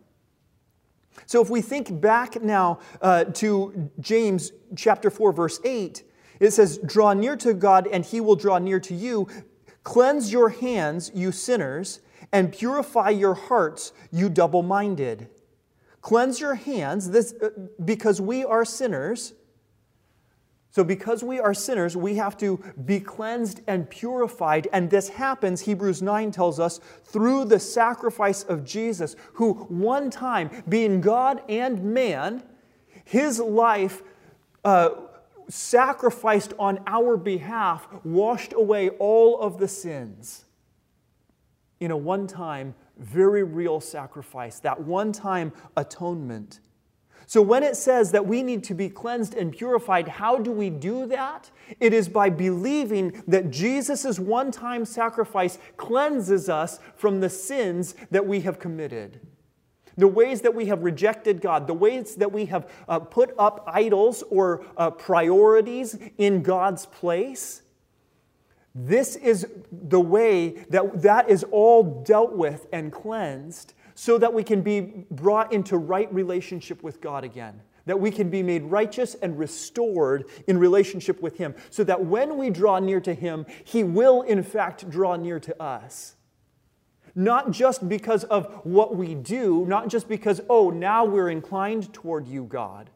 So 1.26 1.42
if 1.42 1.50
we 1.50 1.62
think 1.62 2.02
back 2.02 2.42
now 2.42 2.80
uh, 3.02 3.26
to 3.26 3.92
James 4.00 4.52
chapter 4.76 5.12
4, 5.12 5.32
verse 5.32 5.60
8, 5.64 6.04
it 6.44 6.52
says, 6.52 6.78
Draw 6.80 7.14
near 7.14 7.36
to 7.38 7.54
God, 7.54 7.88
and 7.88 8.06
he 8.06 8.22
will 8.22 8.36
draw 8.36 8.58
near 8.60 8.80
to 8.82 8.94
you. 8.94 9.28
Cleanse 9.84 10.32
your 10.32 10.50
hands, 10.50 11.12
you 11.14 11.32
sinners, 11.32 12.00
and 12.32 12.52
purify 12.52 13.10
your 13.10 13.34
hearts, 13.34 13.94
you 14.12 14.30
double 14.30 14.64
minded. 14.64 15.28
Cleanse 16.02 16.40
your 16.40 16.56
hands, 16.56 17.12
this, 17.12 17.34
uh, 17.42 17.50
because 17.84 18.20
we 18.20 18.44
are 18.44 18.66
sinners 18.66 19.34
so, 20.74 20.84
because 20.84 21.24
we 21.24 21.40
are 21.40 21.54
sinners, 21.54 21.96
we 21.96 22.16
have 22.16 22.36
to 22.38 22.58
be 22.84 23.00
cleansed 23.00 23.62
and 23.68 23.88
purified. 23.88 24.68
And 24.74 24.90
this 24.90 25.08
happens, 25.08 25.62
Hebrews 25.62 26.02
9 26.02 26.32
tells 26.32 26.60
us, 26.60 26.80
through 27.04 27.46
the 27.46 27.60
sacrifice 27.60 28.42
of 28.42 28.66
Jesus, 28.66 29.16
who 29.34 29.54
one 29.54 30.10
time, 30.10 30.50
being 30.68 31.00
God 31.00 31.44
and 31.48 31.84
man, 31.84 32.42
his 33.06 33.38
life 33.38 34.02
uh, 34.66 34.90
sacrificed 35.50 36.54
on 36.58 36.80
our 36.88 37.18
behalf, 37.18 37.88
washed 38.04 38.54
away 38.54 38.90
all 38.90 39.40
of 39.40 39.58
the 39.58 39.68
sins 39.68 40.46
in 41.80 41.92
a 41.92 41.98
one 41.98 42.28
time, 42.28 42.76
very 42.98 43.44
real 43.44 43.80
sacrifice, 43.80 44.60
that 44.60 44.82
one 44.82 45.12
time 45.12 45.52
atonement. 45.76 46.60
So, 47.26 47.42
when 47.42 47.64
it 47.64 47.76
says 47.76 48.12
that 48.12 48.26
we 48.26 48.44
need 48.44 48.64
to 48.66 48.74
be 48.74 48.90
cleansed 48.90 49.34
and 49.34 49.52
purified, 49.52 50.08
how 50.08 50.38
do 50.38 50.52
we 50.52 50.70
do 50.70 51.06
that? 51.08 51.50
It 51.80 51.94
is 51.94 52.10
by 52.10 52.30
believing 52.30 53.24
that 53.28 53.50
Jesus' 53.50 54.20
one 54.20 54.52
time 54.52 54.86
sacrifice 54.86 55.58
cleanses 55.78 56.50
us 56.50 56.80
from 56.96 57.22
the 57.22 57.30
sins 57.30 57.96
that 58.12 58.26
we 58.26 58.42
have 58.42 58.60
committed. 58.60 59.20
The 59.98 60.08
ways 60.08 60.42
that 60.42 60.56
we 60.56 60.66
have 60.66 60.84
rejected 60.84 61.42
God, 61.42 61.68
the 61.68 61.74
ways 61.74 62.16
that 62.16 62.32
we 62.32 62.46
have 62.46 62.70
uh, 62.88 63.00
put 63.00 63.34
up 63.38 63.64
idols 63.68 64.24
or 64.30 64.66
uh, 64.78 64.92
priorities 64.92 65.98
in 66.18 66.42
God's 66.42 66.86
place. 66.88 67.62
This 68.76 69.16
is 69.16 69.48
the 69.72 70.00
way 70.02 70.66
that 70.70 71.04
that 71.04 71.30
is 71.30 71.44
all 71.52 72.04
dealt 72.04 72.34
with 72.34 72.66
and 72.74 72.92
cleansed 72.92 73.74
so 73.94 74.18
that 74.18 74.34
we 74.34 74.44
can 74.44 74.62
be 74.62 75.06
brought 75.12 75.54
into 75.54 75.78
right 75.78 76.12
relationship 76.14 76.82
with 76.82 77.00
God 77.00 77.24
again. 77.24 77.62
That 77.86 78.00
we 78.00 78.12
can 78.12 78.30
be 78.30 78.42
made 78.42 78.64
righteous 78.64 79.14
and 79.16 79.38
restored 79.38 80.26
in 80.48 80.58
relationship 80.58 81.22
with 81.22 81.38
Him. 81.38 81.54
So 81.70 81.84
that 81.84 82.06
when 82.06 82.38
we 82.38 82.50
draw 82.50 82.80
near 82.80 83.02
to 83.02 83.14
Him, 83.14 83.46
He 83.64 83.84
will, 83.84 84.22
in 84.22 84.42
fact, 84.42 84.90
draw 84.90 85.18
near 85.18 85.40
to 85.42 85.62
us. 85.62 86.16
Not 87.16 87.52
just 87.52 87.88
because 87.88 88.24
of 88.26 88.52
what 88.66 88.96
we 88.96 89.14
do, 89.14 89.66
not 89.68 89.88
just 89.88 90.10
because, 90.10 90.42
oh, 90.50 90.70
now 90.70 91.06
we're 91.06 91.30
inclined 91.30 91.94
toward 91.94 92.28
you, 92.28 92.44
God, 92.46 92.90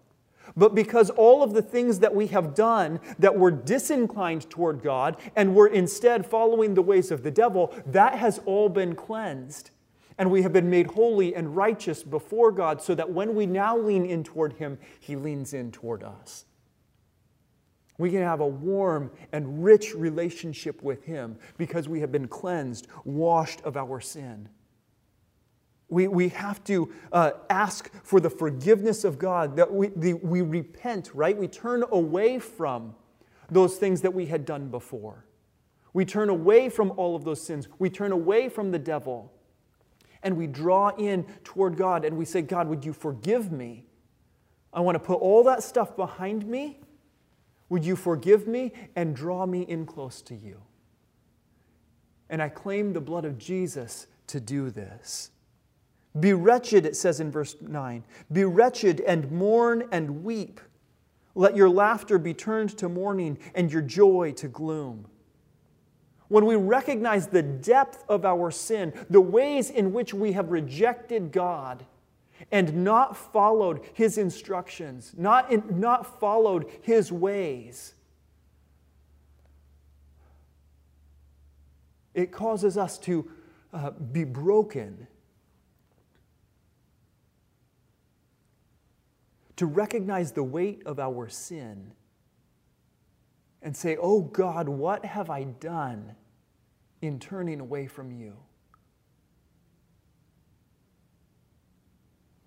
but 0.55 0.73
because 0.73 1.09
all 1.11 1.43
of 1.43 1.53
the 1.53 1.61
things 1.61 1.99
that 1.99 2.15
we 2.15 2.27
have 2.27 2.55
done 2.55 2.99
that 3.19 3.37
were 3.37 3.51
disinclined 3.51 4.49
toward 4.49 4.81
God 4.81 5.17
and 5.35 5.53
were 5.53 5.67
instead 5.67 6.25
following 6.25 6.73
the 6.73 6.81
ways 6.81 7.11
of 7.11 7.21
the 7.21 7.31
devil, 7.31 7.73
that 7.85 8.15
has 8.15 8.39
all 8.45 8.69
been 8.69 8.95
cleansed 8.95 9.71
and 10.17 10.31
we 10.31 10.41
have 10.41 10.53
been 10.53 10.69
made 10.69 10.87
holy 10.87 11.35
and 11.35 11.55
righteous 11.55 12.03
before 12.03 12.51
God, 12.51 12.81
so 12.81 12.95
that 12.95 13.11
when 13.11 13.35
we 13.35 13.45
now 13.45 13.77
lean 13.77 14.05
in 14.05 14.23
toward 14.23 14.53
Him, 14.53 14.79
He 14.99 15.15
leans 15.15 15.53
in 15.53 15.71
toward 15.71 16.03
us. 16.03 16.45
We 17.97 18.11
can 18.11 18.21
have 18.21 18.41
a 18.41 18.47
warm 18.47 19.11
and 19.31 19.63
rich 19.63 19.95
relationship 19.95 20.83
with 20.83 21.03
Him 21.03 21.37
because 21.57 21.89
we 21.89 21.99
have 22.01 22.11
been 22.11 22.27
cleansed, 22.27 22.87
washed 23.05 23.61
of 23.61 23.75
our 23.75 23.99
sin. 23.99 24.49
We, 25.89 26.07
we 26.07 26.29
have 26.29 26.63
to 26.65 26.91
uh, 27.11 27.31
ask 27.49 27.89
for 28.03 28.19
the 28.19 28.29
forgiveness 28.29 29.03
of 29.03 29.17
God, 29.17 29.55
that 29.55 29.73
we, 29.73 29.87
the, 29.87 30.13
we 30.13 30.41
repent, 30.41 31.11
right? 31.13 31.35
We 31.35 31.47
turn 31.47 31.83
away 31.91 32.39
from 32.39 32.93
those 33.49 33.77
things 33.77 34.01
that 34.01 34.13
we 34.13 34.25
had 34.25 34.45
done 34.45 34.67
before. 34.67 35.25
We 35.93 36.05
turn 36.05 36.29
away 36.29 36.69
from 36.69 36.91
all 36.97 37.15
of 37.15 37.23
those 37.23 37.41
sins. 37.41 37.67
We 37.79 37.89
turn 37.89 38.11
away 38.11 38.49
from 38.49 38.71
the 38.71 38.79
devil 38.79 39.31
and 40.23 40.35
we 40.35 40.45
draw 40.45 40.89
in 40.97 41.25
toward 41.43 41.77
God 41.77 42.03
and 42.03 42.17
we 42.17 42.25
say, 42.25 42.41
God, 42.41 42.67
would 42.67 42.85
you 42.85 42.93
forgive 42.93 43.51
me? 43.51 43.85
I 44.73 44.81
want 44.81 44.95
to 44.95 44.99
put 44.99 45.15
all 45.15 45.43
that 45.45 45.63
stuff 45.63 45.95
behind 45.95 46.45
me. 46.45 46.81
Would 47.69 47.85
you 47.85 47.95
forgive 47.95 48.47
me 48.47 48.71
and 48.95 49.15
draw 49.15 49.45
me 49.45 49.61
in 49.61 49.85
close 49.85 50.21
to 50.23 50.35
you? 50.35 50.61
And 52.29 52.41
I 52.41 52.49
claim 52.49 52.93
the 52.93 53.01
blood 53.01 53.25
of 53.25 53.37
Jesus 53.37 54.07
to 54.27 54.39
do 54.39 54.69
this. 54.69 55.31
Be 56.19 56.33
wretched, 56.33 56.85
it 56.85 56.95
says 56.95 57.19
in 57.19 57.31
verse 57.31 57.55
9. 57.61 58.03
Be 58.31 58.43
wretched 58.43 59.01
and 59.01 59.31
mourn 59.31 59.87
and 59.91 60.23
weep. 60.23 60.59
Let 61.35 61.55
your 61.55 61.69
laughter 61.69 62.17
be 62.17 62.33
turned 62.33 62.77
to 62.77 62.89
mourning 62.89 63.37
and 63.53 63.71
your 63.71 63.83
joy 63.83 64.33
to 64.37 64.47
gloom 64.47 65.07
when 66.29 66.45
we 66.45 66.55
recognize 66.55 67.27
the 67.27 67.43
depth 67.43 68.03
of 68.09 68.25
our 68.25 68.51
sin, 68.51 68.93
the 69.09 69.21
ways 69.21 69.69
in 69.69 69.93
which 69.93 70.13
we 70.13 70.33
have 70.33 70.51
rejected 70.51 71.31
God 71.31 71.85
and 72.51 72.83
not 72.83 73.17
followed 73.17 73.81
His 73.93 74.17
instructions, 74.17 75.13
not, 75.17 75.51
in, 75.51 75.63
not 75.79 76.19
followed 76.19 76.65
His 76.81 77.11
ways, 77.11 77.93
it 82.13 82.31
causes 82.31 82.77
us 82.77 82.97
to 82.99 83.29
uh, 83.73 83.91
be 83.91 84.23
broken. 84.23 85.07
To 89.57 89.65
recognize 89.65 90.31
the 90.31 90.43
weight 90.43 90.83
of 90.85 90.99
our 90.99 91.27
sin 91.29 91.91
and 93.61 93.75
say, 93.75 93.97
Oh 93.99 94.21
God, 94.21 94.69
what 94.69 95.03
have 95.05 95.29
I 95.29 95.43
done 95.43 96.15
in 97.01 97.19
turning 97.19 97.59
away 97.59 97.87
from 97.87 98.11
you? 98.11 98.37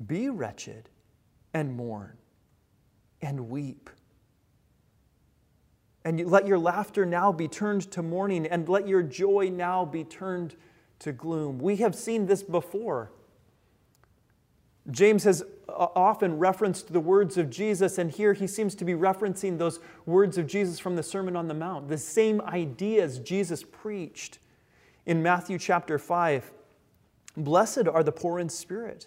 Be 0.07 0.29
wretched 0.29 0.89
and 1.53 1.75
mourn 1.75 2.17
and 3.23 3.51
weep. 3.51 3.91
And 6.05 6.25
let 6.31 6.47
your 6.47 6.59
laughter 6.59 7.05
now 7.05 7.31
be 7.33 7.47
turned 7.47 7.91
to 7.93 8.03
mourning, 8.03 8.47
and 8.47 8.69
let 8.69 8.89
your 8.89 9.03
joy 9.03 9.51
now 9.53 9.85
be 9.85 10.05
turned 10.05 10.57
to 11.01 11.13
gloom. 11.13 11.59
We 11.59 11.77
have 11.77 11.95
seen 11.95 12.27
this 12.27 12.43
before. 12.43 13.11
James 14.91 15.25
has 15.25 15.43
uh, 15.69 15.89
often 15.95 16.39
referenced 16.39 16.93
the 16.93 17.01
words 17.01 17.37
of 17.37 17.51
Jesus, 17.51 17.99
and 17.99 18.11
here 18.11 18.33
he 18.33 18.47
seems 18.47 18.75
to 18.77 18.85
be 18.85 18.95
referencing 18.95 19.59
those 19.59 19.79
words 20.07 20.39
of 20.39 20.47
Jesus 20.47 20.79
from 20.79 20.97
the 20.97 21.03
Sermon 21.03 21.37
on 21.37 21.49
the 21.49 21.55
Mount, 21.55 21.89
the 21.89 21.99
same 21.99 22.41
ideas 22.43 23.19
Jesus 23.19 23.63
preached 23.63 24.39
in 25.05 25.23
Matthew 25.23 25.59
chapter 25.59 25.99
5. 25.99 26.51
Blessed 27.37 27.87
are 27.87 28.03
the 28.03 28.13
poor 28.13 28.39
in 28.39 28.49
spirit, 28.49 29.07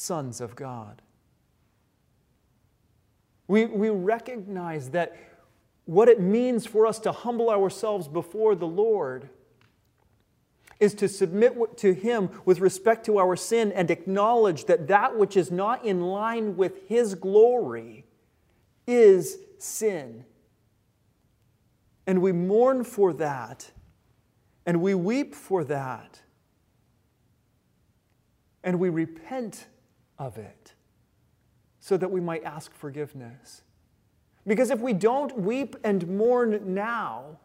sons 0.00 0.40
of 0.40 0.56
God. 0.56 1.02
We, 3.46 3.66
we 3.66 3.90
recognize 3.90 4.90
that 4.90 5.16
what 5.84 6.08
it 6.08 6.20
means 6.20 6.66
for 6.66 6.86
us 6.86 6.98
to 7.00 7.12
humble 7.12 7.50
ourselves 7.50 8.08
before 8.08 8.54
the 8.54 8.66
Lord 8.66 9.28
is 10.78 10.94
to 10.94 11.08
submit 11.08 11.76
to 11.78 11.92
Him 11.92 12.30
with 12.46 12.60
respect 12.60 13.04
to 13.06 13.18
our 13.18 13.36
sin 13.36 13.72
and 13.72 13.90
acknowledge 13.90 14.64
that 14.64 14.88
that 14.88 15.18
which 15.18 15.36
is 15.36 15.50
not 15.50 15.84
in 15.84 16.00
line 16.00 16.56
with 16.56 16.88
His 16.88 17.14
glory 17.14 18.06
is 18.86 19.38
sin. 19.58 20.24
And 22.06 22.22
we 22.22 22.32
mourn 22.32 22.84
for 22.84 23.12
that, 23.14 23.70
and 24.64 24.80
we 24.80 24.94
weep 24.94 25.34
for 25.34 25.62
that, 25.64 26.22
and 28.64 28.78
we 28.80 28.88
repent 28.88 29.66
of 30.20 30.38
it 30.38 30.74
so 31.80 31.96
that 31.96 32.10
we 32.10 32.20
might 32.20 32.44
ask 32.44 32.72
forgiveness. 32.74 33.62
Because 34.46 34.70
if 34.70 34.78
we 34.80 34.92
don't 34.92 35.36
weep 35.40 35.74
and 35.82 36.06
mourn 36.06 36.74
now, 36.74 37.38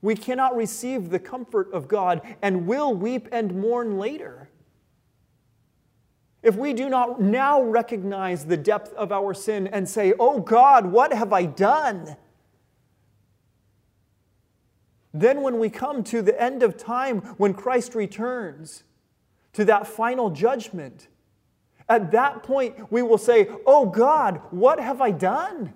we 0.00 0.14
cannot 0.14 0.56
receive 0.56 1.10
the 1.10 1.18
comfort 1.18 1.70
of 1.72 1.88
God 1.88 2.22
and 2.40 2.66
will 2.66 2.94
weep 2.94 3.28
and 3.32 3.54
mourn 3.60 3.98
later. 3.98 4.48
If 6.42 6.56
we 6.56 6.72
do 6.72 6.88
not 6.88 7.20
now 7.20 7.60
recognize 7.60 8.46
the 8.46 8.56
depth 8.56 8.94
of 8.94 9.12
our 9.12 9.34
sin 9.34 9.66
and 9.66 9.86
say, 9.86 10.14
Oh 10.18 10.40
God, 10.40 10.86
what 10.86 11.12
have 11.12 11.32
I 11.32 11.44
done? 11.44 12.16
Then, 15.12 15.42
when 15.42 15.58
we 15.58 15.70
come 15.70 16.04
to 16.04 16.22
the 16.22 16.40
end 16.40 16.62
of 16.62 16.76
time, 16.76 17.20
when 17.36 17.52
Christ 17.52 17.96
returns 17.96 18.84
to 19.54 19.64
that 19.64 19.88
final 19.88 20.30
judgment, 20.30 21.08
at 21.90 22.12
that 22.12 22.42
point 22.42 22.90
we 22.90 23.02
will 23.02 23.18
say, 23.18 23.48
Oh 23.66 23.84
God, 23.84 24.40
what 24.50 24.80
have 24.80 25.02
I 25.02 25.10
done? 25.10 25.74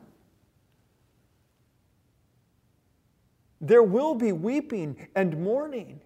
There 3.61 3.83
will 3.83 4.15
be 4.15 4.33
weeping 4.33 5.09
and 5.15 5.43
mourning. 5.43 6.01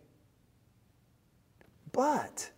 But 1.93 2.51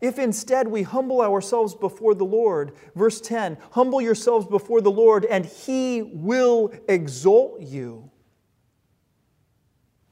if 0.00 0.18
instead 0.18 0.68
we 0.68 0.82
humble 0.82 1.22
ourselves 1.22 1.74
before 1.74 2.14
the 2.14 2.24
Lord, 2.24 2.72
verse 2.94 3.20
10 3.20 3.56
humble 3.70 4.02
yourselves 4.02 4.46
before 4.46 4.82
the 4.82 4.90
Lord, 4.90 5.24
and 5.24 5.46
he 5.46 6.02
will 6.02 6.72
exalt 6.88 7.62
you. 7.62 8.10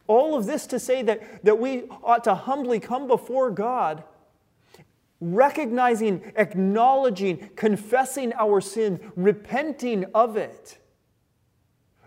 All 0.07 0.37
of 0.37 0.47
this 0.47 0.67
to 0.69 0.81
say 0.81 1.03
that, 1.03 1.45
that 1.45 1.59
we 1.59 1.85
ought 2.03 2.25
to 2.25 2.35
humbly 2.35 2.81
come 2.81 3.07
before 3.07 3.51
God, 3.51 4.05
recognizing, 5.23 6.33
acknowledging, 6.35 7.49
confessing 7.55 8.33
our 8.35 8.61
sin, 8.61 8.99
repenting 9.15 10.05
of 10.15 10.37
it 10.37 10.79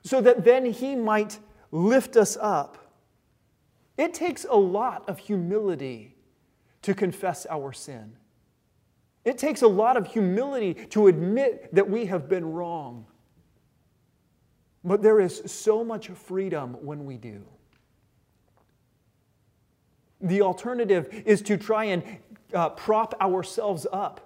so 0.03 0.19
that 0.19 0.43
then 0.43 0.65
He 0.65 0.95
might 0.95 1.39
lift 1.71 2.17
us 2.17 2.37
up. 2.39 2.77
It 3.97 4.13
takes 4.13 4.45
a 4.49 4.55
lot 4.55 5.07
of 5.07 5.17
humility 5.17 6.17
to 6.81 6.93
confess 6.93 7.47
our 7.49 7.71
sin. 7.71 8.17
It 9.23 9.37
takes 9.37 9.61
a 9.61 9.67
lot 9.67 9.95
of 9.95 10.07
humility 10.07 10.73
to 10.89 11.07
admit 11.07 11.73
that 11.73 11.89
we 11.89 12.05
have 12.07 12.27
been 12.27 12.45
wrong. 12.51 13.05
But 14.83 15.01
there 15.01 15.21
is 15.21 15.41
so 15.45 15.83
much 15.83 16.09
freedom 16.09 16.77
when 16.81 17.05
we 17.05 17.17
do. 17.17 17.43
The 20.21 20.41
alternative 20.41 21.23
is 21.25 21.41
to 21.43 21.57
try 21.57 21.85
and 21.85 22.03
uh, 22.53 22.69
prop 22.69 23.13
ourselves 23.21 23.87
up, 23.91 24.21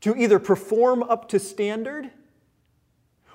to 0.00 0.14
either 0.16 0.38
perform 0.38 1.02
up 1.02 1.28
to 1.30 1.38
standard 1.38 2.10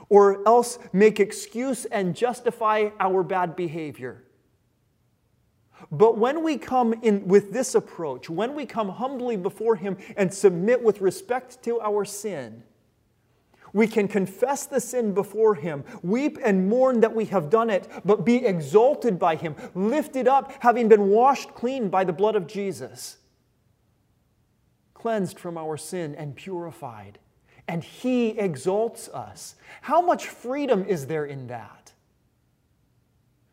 or 0.09 0.47
else 0.47 0.79
make 0.91 1.19
excuse 1.19 1.85
and 1.85 2.15
justify 2.15 2.89
our 2.99 3.23
bad 3.23 3.55
behavior. 3.55 4.23
But 5.91 6.17
when 6.17 6.43
we 6.43 6.57
come 6.57 6.93
in 7.01 7.27
with 7.27 7.53
this 7.53 7.73
approach, 7.73 8.29
when 8.29 8.53
we 8.53 8.65
come 8.65 8.89
humbly 8.89 9.37
before 9.37 9.75
Him 9.75 9.97
and 10.17 10.33
submit 10.33 10.83
with 10.83 11.01
respect 11.01 11.63
to 11.63 11.79
our 11.79 12.05
sin, 12.05 12.63
we 13.71 13.87
can 13.87 14.07
confess 14.07 14.65
the 14.65 14.81
sin 14.81 15.13
before 15.13 15.55
Him, 15.55 15.83
weep 16.01 16.37
and 16.43 16.67
mourn 16.67 16.99
that 17.01 17.15
we 17.15 17.25
have 17.25 17.49
done 17.49 17.69
it, 17.69 17.87
but 18.03 18.25
be 18.25 18.45
exalted 18.45 19.19
by 19.19 19.35
Him, 19.35 19.55
lifted 19.73 20.27
up, 20.27 20.51
having 20.59 20.89
been 20.89 21.09
washed 21.09 21.53
clean 21.53 21.89
by 21.89 22.03
the 22.03 22.13
blood 22.13 22.35
of 22.35 22.47
Jesus, 22.47 23.17
cleansed 24.99 25.39
from 25.39 25.57
our 25.57 25.77
sin 25.77 26.13
and 26.13 26.35
purified 26.35 27.17
and 27.69 27.83
He 27.83 28.29
exalts 28.29 29.09
us. 29.09 29.53
How 29.81 30.01
much 30.01 30.27
freedom 30.27 30.83
is 30.85 31.05
there 31.05 31.25
in 31.25 31.45
that? 31.47 31.93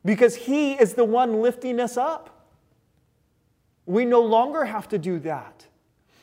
Because 0.06 0.34
He 0.34 0.72
is 0.72 0.94
the 0.94 1.04
one 1.04 1.42
lifting 1.42 1.78
us 1.78 1.98
up. 1.98 2.48
We 3.84 4.06
no 4.06 4.22
longer 4.22 4.64
have 4.64 4.88
to 4.88 4.98
do 4.98 5.18
that. 5.20 5.66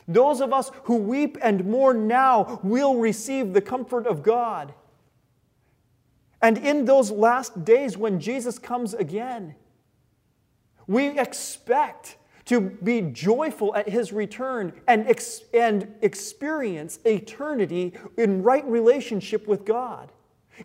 Those 0.08 0.42
of 0.42 0.52
us 0.52 0.72
who 0.86 0.96
weep 0.96 1.38
and 1.40 1.66
mourn 1.66 2.08
now 2.08 2.60
will 2.64 2.96
receive 2.96 3.54
the 3.54 3.62
comfort 3.62 4.08
of 4.08 4.24
God. 4.24 4.74
And 6.42 6.58
in 6.58 6.86
those 6.86 7.12
last 7.12 7.64
days 7.64 7.96
when 7.96 8.20
Jesus 8.20 8.58
comes 8.58 8.96
again, 8.96 9.54
we 10.88 11.20
expect 11.20 12.18
to 12.46 12.60
be 12.60 13.02
joyful 13.02 13.76
at 13.76 13.88
his 13.88 14.12
return 14.12 14.74
and, 14.88 15.08
ex- 15.08 15.44
and 15.54 15.94
experience 16.02 17.00
eternity 17.06 17.94
in 18.18 18.44
right 18.44 18.66
relationship 18.66 19.48
with 19.48 19.66
God. 19.66 20.12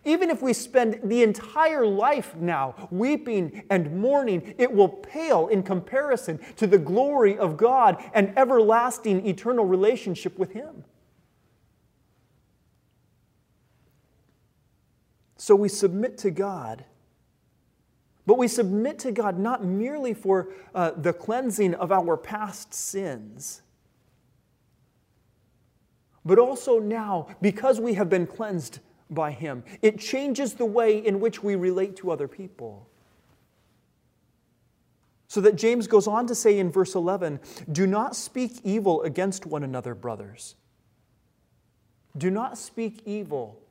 Even 0.05 0.29
if 0.29 0.41
we 0.41 0.53
spend 0.53 0.99
the 1.03 1.23
entire 1.23 1.85
life 1.85 2.35
now 2.35 2.89
weeping 2.91 3.63
and 3.69 3.97
mourning, 3.99 4.53
it 4.57 4.71
will 4.71 4.89
pale 4.89 5.47
in 5.47 5.63
comparison 5.63 6.39
to 6.57 6.67
the 6.67 6.77
glory 6.77 7.37
of 7.37 7.57
God 7.57 8.03
and 8.13 8.37
everlasting 8.37 9.25
eternal 9.25 9.65
relationship 9.65 10.37
with 10.37 10.51
Him. 10.51 10.83
So 15.37 15.55
we 15.55 15.69
submit 15.69 16.17
to 16.19 16.31
God 16.31 16.85
but 18.25 18.37
we 18.37 18.47
submit 18.47 18.99
to 18.99 19.11
God 19.11 19.39
not 19.39 19.63
merely 19.63 20.13
for 20.13 20.49
uh, 20.75 20.91
the 20.91 21.13
cleansing 21.13 21.73
of 21.75 21.91
our 21.91 22.15
past 22.17 22.73
sins, 22.73 23.61
but 26.23 26.37
also 26.37 26.79
now 26.79 27.27
because 27.41 27.79
we 27.79 27.95
have 27.95 28.09
been 28.09 28.27
cleansed 28.27 28.79
by 29.09 29.31
Him. 29.31 29.63
It 29.81 29.99
changes 29.99 30.53
the 30.53 30.65
way 30.65 30.97
in 30.97 31.19
which 31.19 31.41
we 31.43 31.55
relate 31.55 31.95
to 31.97 32.11
other 32.11 32.27
people. 32.27 32.87
So 35.27 35.41
that 35.41 35.55
James 35.55 35.85
goes 35.87 36.07
on 36.07 36.25
to 36.27 36.35
say 36.35 36.57
in 36.57 36.71
verse 36.71 36.95
11 36.95 37.39
Do 37.71 37.85
not 37.87 38.15
speak 38.15 38.59
evil 38.63 39.03
against 39.03 39.45
one 39.45 39.63
another, 39.63 39.93
brothers. 39.95 40.55
Do 42.17 42.31
not 42.31 42.57
speak 42.57 43.01
evil 43.05 43.61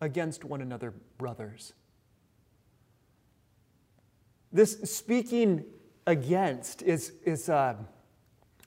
against 0.00 0.44
one 0.44 0.60
another, 0.60 0.94
brothers. 1.18 1.72
This 4.58 4.72
speaking 4.82 5.64
against 6.04 6.82
is, 6.82 7.12
is 7.24 7.48
a, 7.48 7.76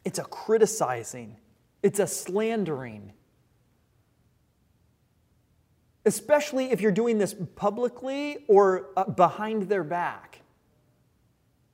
it's 0.05 0.19
a 0.19 0.23
criticizing, 0.23 1.35
it's 1.83 1.99
a 1.99 2.07
slandering. 2.07 3.11
Especially 6.05 6.71
if 6.71 6.79
you're 6.79 6.93
doing 6.93 7.17
this 7.17 7.35
publicly 7.57 8.37
or 8.47 8.91
uh, 8.95 9.03
behind 9.03 9.63
their 9.63 9.83
back. 9.83 10.39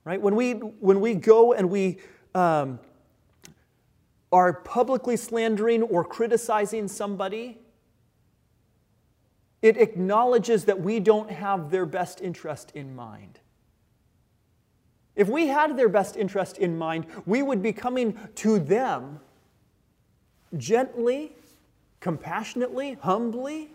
Right? 0.03 0.19
When 0.19 0.35
we, 0.35 0.53
when 0.53 0.99
we 0.99 1.13
go 1.13 1.53
and 1.53 1.69
we, 1.69 1.99
um, 2.33 2.79
are 4.31 4.51
publicly 4.51 5.15
slandering 5.15 5.83
or 5.83 6.03
criticizing 6.03 6.87
somebody, 6.87 7.59
it 9.61 9.77
acknowledges 9.77 10.65
that 10.65 10.81
we 10.81 10.99
don't 10.99 11.29
have 11.29 11.69
their 11.69 11.85
best 11.85 12.19
interest 12.19 12.71
in 12.73 12.95
mind. 12.95 13.41
If 15.17 15.27
we 15.27 15.47
had 15.47 15.75
their 15.75 15.89
best 15.89 16.15
interest 16.15 16.59
in 16.59 16.77
mind, 16.77 17.07
we 17.25 17.41
would 17.41 17.63
be 17.63 17.73
coming 17.73 18.17
to 18.35 18.59
them 18.59 19.19
gently, 20.55 21.35
compassionately, 21.99 22.93
humbly, 23.01 23.71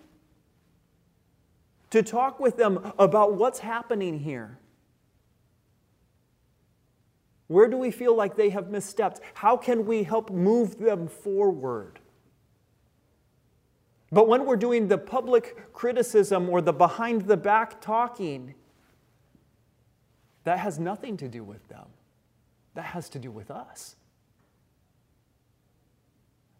to 1.90 2.02
talk 2.02 2.38
with 2.38 2.56
them 2.56 2.92
about 2.96 3.34
what's 3.34 3.58
happening 3.58 4.20
here. 4.20 4.56
Where 7.48 7.66
do 7.66 7.76
we 7.76 7.90
feel 7.90 8.16
like 8.16 8.36
they 8.36 8.50
have 8.50 8.66
misstepped? 8.66 9.18
How 9.34 9.56
can 9.56 9.84
we 9.84 10.04
help 10.04 10.30
move 10.30 10.78
them 10.78 11.08
forward? 11.08 11.98
But 14.12 14.28
when 14.28 14.46
we're 14.46 14.56
doing 14.56 14.86
the 14.86 14.96
public 14.96 15.72
criticism 15.72 16.48
or 16.48 16.60
the 16.60 16.72
behind 16.72 17.22
the 17.22 17.36
back 17.36 17.80
talking, 17.80 18.54
that 20.44 20.58
has 20.58 20.78
nothing 20.78 21.16
to 21.18 21.28
do 21.28 21.44
with 21.44 21.66
them. 21.68 21.86
That 22.74 22.82
has 22.82 23.08
to 23.10 23.18
do 23.18 23.30
with 23.30 23.50
us. 23.50 23.96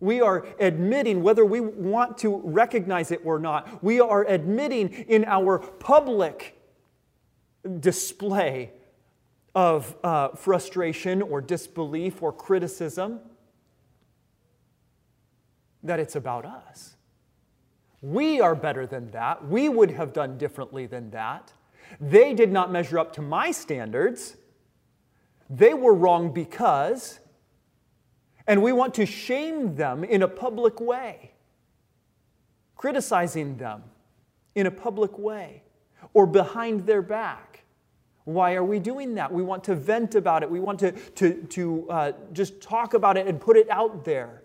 We 0.01 0.21
are 0.21 0.47
admitting, 0.59 1.23
whether 1.23 1.45
we 1.45 1.61
want 1.61 2.18
to 2.18 2.40
recognize 2.45 3.12
it 3.12 3.21
or 3.25 3.38
not, 3.38 3.83
we 3.85 4.01
are 4.01 4.25
admitting 4.25 4.88
in 4.88 5.25
our 5.25 5.59
public 5.59 6.59
display 7.79 8.73
of 9.55 9.95
uh, 10.03 10.31
frustration 10.31 11.23
or 11.23 11.40
disbelief 11.40 12.23
or 12.23 12.33
criticism 12.33 13.21
that 15.83 16.01
it's 16.01 16.16
about 16.16 16.45
us. 16.45 16.97
We 18.01 18.40
are 18.40 18.55
better 18.55 18.87
than 18.87 19.11
that. 19.12 19.47
We 19.47 19.68
would 19.68 19.92
have 19.92 20.12
done 20.12 20.38
differently 20.38 20.87
than 20.87 21.11
that. 21.11 21.53
They 22.00 22.35
did 22.35 22.52
not 22.52 22.72
measure 22.72 22.98
up 22.98 23.12
to 23.14 23.22
my 23.22 23.50
standards. 23.50 24.37
They 25.50 25.74
were 25.74 25.94
wrong 25.94 26.33
because, 26.33 27.20
and 28.46 28.62
we 28.62 28.72
want 28.72 28.94
to 28.94 29.07
shame 29.07 29.76
them 29.76 30.05
in 30.05 30.22
a 30.22 30.28
public 30.28 30.81
way, 30.81 31.33
criticizing 32.76 33.57
them 33.57 33.83
in 34.55 34.66
a 34.66 34.70
public 34.70 35.18
way 35.18 35.62
or 36.14 36.26
behind 36.26 36.87
their 36.87 37.02
back. 37.02 37.64
Why 38.24 38.55
are 38.55 38.64
we 38.64 38.78
doing 38.78 39.14
that? 39.16 39.33
We 39.33 39.42
want 39.42 39.64
to 39.64 39.74
vent 39.74 40.14
about 40.14 40.42
it. 40.42 40.50
We 40.50 40.61
want 40.61 40.78
to, 40.81 40.92
to, 40.92 41.42
to 41.42 41.90
uh, 41.90 42.12
just 42.33 42.61
talk 42.61 42.94
about 42.94 43.16
it 43.16 43.26
and 43.26 43.40
put 43.40 43.57
it 43.57 43.68
out 43.68 44.05
there 44.05 44.42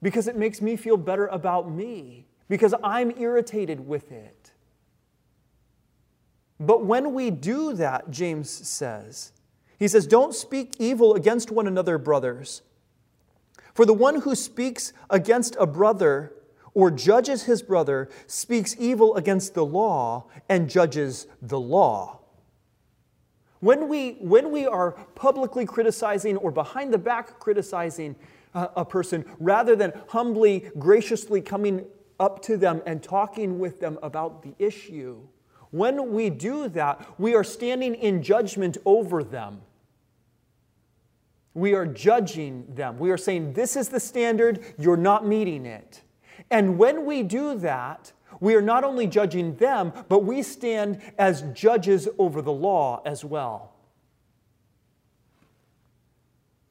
because 0.00 0.28
it 0.28 0.36
makes 0.36 0.62
me 0.62 0.76
feel 0.76 0.96
better 0.96 1.26
about 1.26 1.70
me, 1.70 2.26
because 2.48 2.72
I'm 2.82 3.10
irritated 3.18 3.86
with 3.86 4.12
it. 4.12 4.37
But 6.60 6.84
when 6.84 7.14
we 7.14 7.30
do 7.30 7.72
that, 7.74 8.10
James 8.10 8.50
says, 8.50 9.32
he 9.78 9.86
says, 9.86 10.06
Don't 10.06 10.34
speak 10.34 10.74
evil 10.78 11.14
against 11.14 11.50
one 11.50 11.66
another, 11.66 11.98
brothers. 11.98 12.62
For 13.74 13.86
the 13.86 13.94
one 13.94 14.22
who 14.22 14.34
speaks 14.34 14.92
against 15.08 15.56
a 15.60 15.66
brother 15.66 16.32
or 16.74 16.90
judges 16.90 17.44
his 17.44 17.62
brother 17.62 18.08
speaks 18.26 18.74
evil 18.78 19.14
against 19.14 19.54
the 19.54 19.64
law 19.64 20.26
and 20.48 20.68
judges 20.68 21.28
the 21.40 21.60
law. 21.60 22.18
When 23.60 23.88
we, 23.88 24.12
when 24.20 24.50
we 24.52 24.66
are 24.66 24.92
publicly 25.14 25.66
criticizing 25.66 26.36
or 26.36 26.50
behind 26.50 26.92
the 26.92 26.98
back 26.98 27.38
criticizing 27.40 28.16
a, 28.54 28.68
a 28.78 28.84
person, 28.84 29.24
rather 29.38 29.74
than 29.74 29.92
humbly, 30.08 30.70
graciously 30.78 31.40
coming 31.40 31.84
up 32.20 32.42
to 32.42 32.56
them 32.56 32.82
and 32.86 33.02
talking 33.02 33.58
with 33.58 33.80
them 33.80 33.98
about 34.02 34.42
the 34.42 34.54
issue, 34.58 35.20
when 35.70 36.12
we 36.12 36.30
do 36.30 36.68
that, 36.70 37.06
we 37.18 37.34
are 37.34 37.44
standing 37.44 37.94
in 37.94 38.22
judgment 38.22 38.78
over 38.84 39.22
them. 39.22 39.60
We 41.54 41.74
are 41.74 41.86
judging 41.86 42.66
them. 42.74 42.98
We 42.98 43.10
are 43.10 43.16
saying, 43.16 43.54
This 43.54 43.76
is 43.76 43.88
the 43.88 44.00
standard, 44.00 44.64
you're 44.78 44.96
not 44.96 45.26
meeting 45.26 45.66
it. 45.66 46.02
And 46.50 46.78
when 46.78 47.04
we 47.04 47.22
do 47.22 47.58
that, 47.58 48.12
we 48.40 48.54
are 48.54 48.62
not 48.62 48.84
only 48.84 49.06
judging 49.06 49.56
them, 49.56 49.92
but 50.08 50.20
we 50.20 50.42
stand 50.42 51.00
as 51.18 51.42
judges 51.52 52.08
over 52.18 52.40
the 52.40 52.52
law 52.52 53.02
as 53.04 53.24
well. 53.24 53.74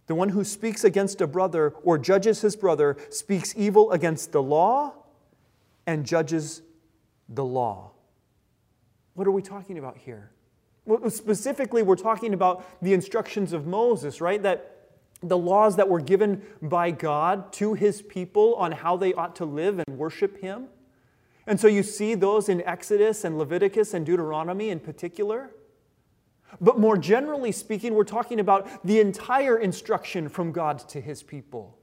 The 0.08 0.16
one 0.16 0.30
who 0.30 0.46
speaks 0.46 0.86
against 0.86 1.20
a 1.20 1.28
brother 1.28 1.74
or 1.84 1.98
judges 1.98 2.42
his 2.42 2.56
brother 2.56 2.96
speaks 3.10 3.54
evil 3.58 3.92
against 3.92 4.32
the 4.32 4.42
law 4.42 4.94
and 5.86 6.06
judges 6.06 6.62
the 7.28 7.44
law. 7.44 7.92
What 9.18 9.26
are 9.26 9.32
we 9.32 9.42
talking 9.42 9.80
about 9.80 9.98
here? 9.98 10.30
Well, 10.86 11.10
specifically, 11.10 11.82
we're 11.82 11.96
talking 11.96 12.36
about 12.36 12.64
the 12.84 12.94
instructions 12.94 13.52
of 13.52 13.66
Moses, 13.66 14.22
right? 14.22 14.40
That 14.44 14.90
the 15.24 15.36
laws 15.36 15.76
that 15.78 15.90
were 15.90 16.02
given 16.02 16.44
by 16.62 16.92
God 16.92 17.52
to 17.54 17.74
his 17.74 18.04
people 18.04 18.54
on 18.58 18.72
how 18.72 18.96
they 18.96 19.16
ought 19.16 19.36
to 19.38 19.46
live 19.46 19.80
and 19.80 19.98
worship 19.98 20.40
him. 20.40 20.68
And 21.48 21.60
so 21.60 21.68
you 21.68 21.82
see 21.82 22.14
those 22.14 22.48
in 22.48 22.62
Exodus 22.62 23.24
and 23.24 23.40
Leviticus 23.40 23.96
and 23.96 24.06
Deuteronomy 24.06 24.70
in 24.70 24.80
particular. 24.80 25.50
But 26.62 26.78
more 26.78 26.96
generally 26.96 27.52
speaking, 27.52 27.96
we're 27.96 28.04
talking 28.04 28.40
about 28.40 28.86
the 28.86 29.00
entire 29.00 29.58
instruction 29.58 30.30
from 30.30 30.52
God 30.52 30.88
to 30.90 31.02
his 31.02 31.24
people. 31.24 31.77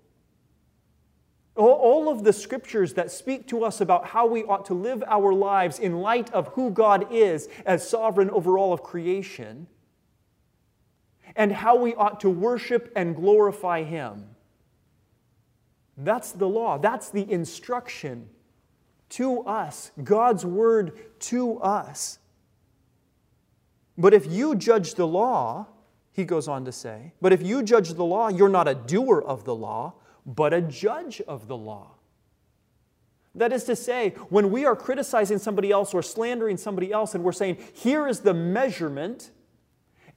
All 1.57 2.09
of 2.09 2.25
the 2.25 2.33
scriptures 2.33 2.95
that 2.95 3.13
speak 3.13 3.47
to 3.49 3.65
us 3.65 3.81
about 3.81 4.07
how 4.07 4.27
we 4.27 4.43
ought 4.43 4.65
to 4.67 4.75
live 4.75 5.05
our 5.07 5.33
lives 5.33 5.79
in 5.79 6.01
light 6.01 6.33
of 6.33 6.49
who 6.49 6.71
God 6.71 7.07
is 7.13 7.49
as 7.65 7.89
sovereign 7.89 8.29
over 8.31 8.59
all 8.59 8.73
of 8.73 8.83
creation, 8.83 9.69
and 11.37 11.53
how 11.53 11.77
we 11.77 11.95
ought 11.95 12.21
to 12.21 12.31
worship 12.31 12.93
and 12.97 13.15
glorify 13.15 13.85
Him. 13.85 14.27
That's 15.97 16.33
the 16.33 16.49
law, 16.49 16.79
that's 16.79 17.11
the 17.11 17.31
instruction 17.31 18.29
to 19.11 19.43
us, 19.43 19.93
God's 20.03 20.45
word 20.45 21.21
to 21.21 21.61
us. 21.61 22.19
But 23.97 24.13
if 24.13 24.27
you 24.27 24.57
judge 24.57 24.95
the 24.95 25.07
law, 25.07 25.69
he 26.11 26.25
goes 26.25 26.49
on 26.49 26.65
to 26.65 26.73
say, 26.73 27.13
but 27.21 27.33
if 27.33 27.43
you 27.43 27.63
judge 27.63 27.95
the 27.95 28.05
law, 28.05 28.29
you're 28.29 28.49
not 28.49 28.67
a 28.67 28.75
doer 28.75 29.23
of 29.25 29.45
the 29.45 29.55
law 29.55 29.95
but 30.27 30.55
a 30.55 30.61
judge 30.61 31.21
of 31.23 31.49
the 31.49 31.57
law. 31.57 31.93
That 33.35 33.53
is 33.53 33.65
to 33.65 33.75
say, 33.75 34.11
when 34.29 34.51
we 34.51 34.65
are 34.65 34.77
criticizing 34.77 35.39
somebody 35.39 35.73
else 35.73 35.93
or 35.93 36.03
slandering 36.03 36.57
somebody 36.57 36.93
else 36.93 37.15
and 37.15 37.25
we're 37.25 37.33
saying, 37.33 37.59
here 37.75 38.07
is 38.07 38.21
the 38.21 38.35
measurement 38.35 39.31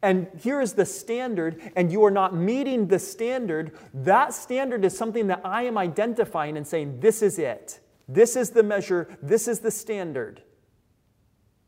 and 0.01 0.27
here 0.43 0.61
is 0.61 0.73
the 0.73 0.85
standard, 0.85 1.71
and 1.75 1.91
you 1.91 2.05
are 2.05 2.11
not 2.11 2.35
meeting 2.35 2.87
the 2.87 2.99
standard, 2.99 3.71
that 3.95 4.31
standard 4.31 4.85
is 4.85 4.95
something 4.95 5.25
that 5.27 5.41
I 5.43 5.63
am 5.63 5.75
identifying 5.75 6.55
and 6.55 6.67
saying, 6.67 6.99
this 6.99 7.23
is 7.23 7.39
it. 7.39 7.79
This 8.07 8.35
is 8.35 8.51
the 8.51 8.61
measure, 8.61 9.17
this 9.23 9.47
is 9.47 9.59
the 9.61 9.71
standard 9.71 10.43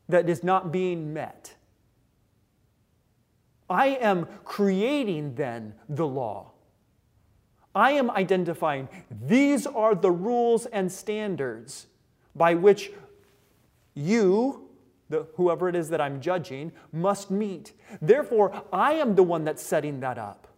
that 0.08 0.28
is 0.28 0.44
not 0.44 0.70
being 0.70 1.12
met. 1.12 1.56
I 3.68 3.88
am 3.88 4.26
creating 4.44 5.34
then 5.34 5.74
the 5.88 6.06
law. 6.06 6.49
I 7.74 7.92
am 7.92 8.10
identifying 8.10 8.88
these 9.10 9.66
are 9.66 9.94
the 9.94 10.10
rules 10.10 10.66
and 10.66 10.90
standards 10.90 11.86
by 12.34 12.54
which 12.54 12.90
you, 13.94 14.68
the, 15.08 15.26
whoever 15.36 15.68
it 15.68 15.76
is 15.76 15.88
that 15.90 16.00
I'm 16.00 16.20
judging, 16.20 16.72
must 16.92 17.30
meet. 17.30 17.72
Therefore, 18.00 18.64
I 18.72 18.94
am 18.94 19.14
the 19.14 19.22
one 19.22 19.44
that's 19.44 19.62
setting 19.62 20.00
that 20.00 20.18
up. 20.18 20.48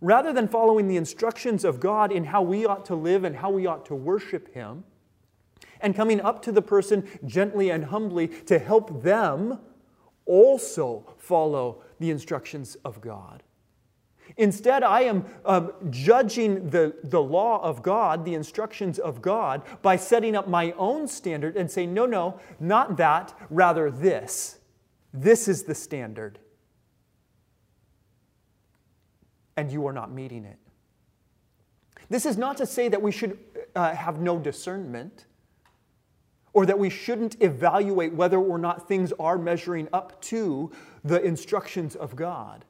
Rather 0.00 0.32
than 0.32 0.46
following 0.46 0.86
the 0.86 0.96
instructions 0.96 1.64
of 1.64 1.80
God 1.80 2.12
in 2.12 2.24
how 2.24 2.42
we 2.42 2.64
ought 2.64 2.84
to 2.86 2.94
live 2.94 3.24
and 3.24 3.36
how 3.36 3.50
we 3.50 3.66
ought 3.66 3.84
to 3.86 3.94
worship 3.94 4.54
Him, 4.54 4.84
and 5.80 5.94
coming 5.94 6.20
up 6.20 6.42
to 6.42 6.52
the 6.52 6.62
person 6.62 7.08
gently 7.24 7.70
and 7.70 7.86
humbly 7.86 8.28
to 8.28 8.58
help 8.58 9.02
them 9.02 9.58
also 10.26 11.14
follow 11.18 11.82
the 11.98 12.10
instructions 12.10 12.76
of 12.84 13.00
God. 13.00 13.42
Instead, 14.38 14.84
I 14.84 15.02
am 15.02 15.24
um, 15.44 15.72
judging 15.90 16.70
the, 16.70 16.94
the 17.02 17.20
law 17.20 17.60
of 17.60 17.82
God, 17.82 18.24
the 18.24 18.34
instructions 18.34 19.00
of 19.00 19.20
God, 19.20 19.62
by 19.82 19.96
setting 19.96 20.36
up 20.36 20.48
my 20.48 20.72
own 20.78 21.08
standard 21.08 21.56
and 21.56 21.68
saying, 21.68 21.92
no, 21.92 22.06
no, 22.06 22.38
not 22.60 22.96
that, 22.98 23.36
rather 23.50 23.90
this. 23.90 24.58
This 25.12 25.48
is 25.48 25.64
the 25.64 25.74
standard. 25.74 26.38
And 29.56 29.72
you 29.72 29.84
are 29.88 29.92
not 29.92 30.12
meeting 30.12 30.44
it. 30.44 30.58
This 32.08 32.24
is 32.24 32.38
not 32.38 32.56
to 32.58 32.66
say 32.66 32.88
that 32.88 33.02
we 33.02 33.10
should 33.10 33.38
uh, 33.74 33.92
have 33.92 34.20
no 34.20 34.38
discernment 34.38 35.26
or 36.52 36.64
that 36.64 36.78
we 36.78 36.90
shouldn't 36.90 37.42
evaluate 37.42 38.14
whether 38.14 38.38
or 38.38 38.56
not 38.56 38.86
things 38.86 39.12
are 39.18 39.36
measuring 39.36 39.88
up 39.92 40.20
to 40.22 40.70
the 41.02 41.20
instructions 41.22 41.96
of 41.96 42.14
God. 42.14 42.64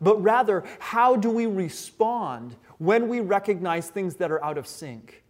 But 0.00 0.22
rather, 0.22 0.64
how 0.78 1.16
do 1.16 1.30
we 1.30 1.46
respond 1.46 2.56
when 2.78 3.08
we 3.08 3.20
recognize 3.20 3.88
things 3.88 4.16
that 4.16 4.30
are 4.30 4.42
out 4.44 4.58
of 4.58 4.66
sync? 4.66 5.22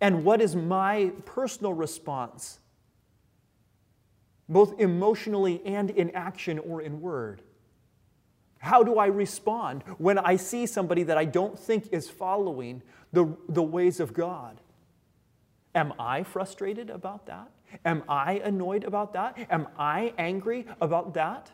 And 0.00 0.24
what 0.24 0.40
is 0.40 0.54
my 0.54 1.12
personal 1.24 1.72
response, 1.72 2.60
both 4.48 4.78
emotionally 4.78 5.60
and 5.64 5.90
in 5.90 6.10
action 6.10 6.58
or 6.58 6.80
in 6.80 7.00
word? 7.00 7.42
How 8.58 8.82
do 8.82 8.98
I 8.98 9.06
respond 9.06 9.82
when 9.98 10.18
I 10.18 10.36
see 10.36 10.66
somebody 10.66 11.04
that 11.04 11.16
I 11.16 11.24
don't 11.24 11.58
think 11.58 11.88
is 11.92 12.10
following 12.10 12.82
the, 13.12 13.36
the 13.48 13.62
ways 13.62 14.00
of 14.00 14.12
God? 14.12 14.60
Am 15.74 15.92
I 15.98 16.22
frustrated 16.24 16.90
about 16.90 17.26
that? 17.26 17.50
Am 17.84 18.02
I 18.08 18.34
annoyed 18.44 18.84
about 18.84 19.12
that? 19.12 19.38
Am 19.50 19.68
I 19.78 20.12
angry 20.18 20.66
about 20.80 21.14
that? 21.14 21.50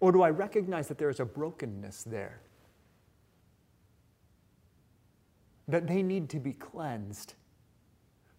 Or 0.00 0.12
do 0.12 0.22
I 0.22 0.30
recognize 0.30 0.88
that 0.88 0.98
there 0.98 1.10
is 1.10 1.20
a 1.20 1.24
brokenness 1.24 2.04
there? 2.04 2.40
That 5.66 5.86
they 5.86 6.02
need 6.02 6.28
to 6.30 6.38
be 6.38 6.52
cleansed, 6.52 7.34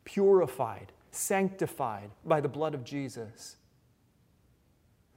purified, 0.03 0.91
sanctified 1.11 2.11
by 2.25 2.41
the 2.41 2.47
blood 2.47 2.73
of 2.73 2.83
Jesus 2.83 3.57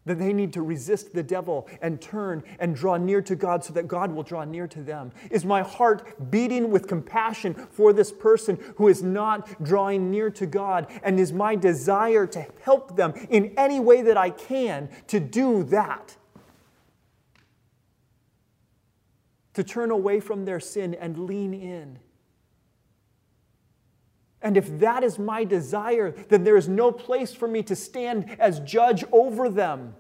that 0.05 0.19
they 0.19 0.33
need 0.33 0.53
to 0.53 0.63
resist 0.63 1.15
the 1.15 1.23
devil 1.23 1.69
and 1.81 2.01
turn 2.01 2.43
and 2.59 2.75
draw 2.75 2.97
near 2.97 3.23
to 3.23 3.37
God 3.37 3.65
so 3.65 3.73
that 3.75 3.87
God 3.87 4.11
will 4.11 4.23
draw 4.23 4.45
near 4.45 4.67
to 4.69 4.83
them? 4.83 5.13
Is 5.31 5.45
my 5.45 5.63
heart 5.63 6.31
beating 6.31 6.71
with 6.71 6.89
compassion 6.89 7.55
for 7.55 7.93
this 7.93 8.11
person 8.11 8.59
who 8.77 8.89
is 8.89 9.03
not 9.03 9.63
drawing 9.63 10.11
near 10.11 10.31
to 10.31 10.47
God? 10.47 10.89
And 11.03 11.21
is 11.21 11.33
my 11.33 11.55
desire 11.55 12.27
to 12.29 12.47
help 12.63 12.97
them 12.97 13.15
in 13.31 13.53
any 13.57 13.81
way 13.81 14.03
that 14.03 14.17
I 14.17 14.31
can 14.31 14.89
to 15.09 15.21
do 15.21 15.63
that? 15.65 16.17
To 19.55 19.65
turn 19.65 19.91
away 19.91 20.21
from 20.21 20.45
their 20.45 20.61
sin 20.61 20.95
and 20.95 21.27
lean 21.27 21.53
in. 21.53 21.99
And 24.43 24.57
if 24.57 24.79
that 24.81 25.05
is 25.05 25.19
my 25.19 25.45
desire, 25.45 26.11
then 26.29 26.43
there 26.43 26.57
is 26.57 26.69
no 26.69 26.91
place 26.91 27.33
for 27.33 27.47
me 27.47 27.63
to 27.63 27.77
stand 27.77 28.37
as 28.41 28.59
judge 28.61 29.05
over 29.13 29.49
them. 29.49 29.95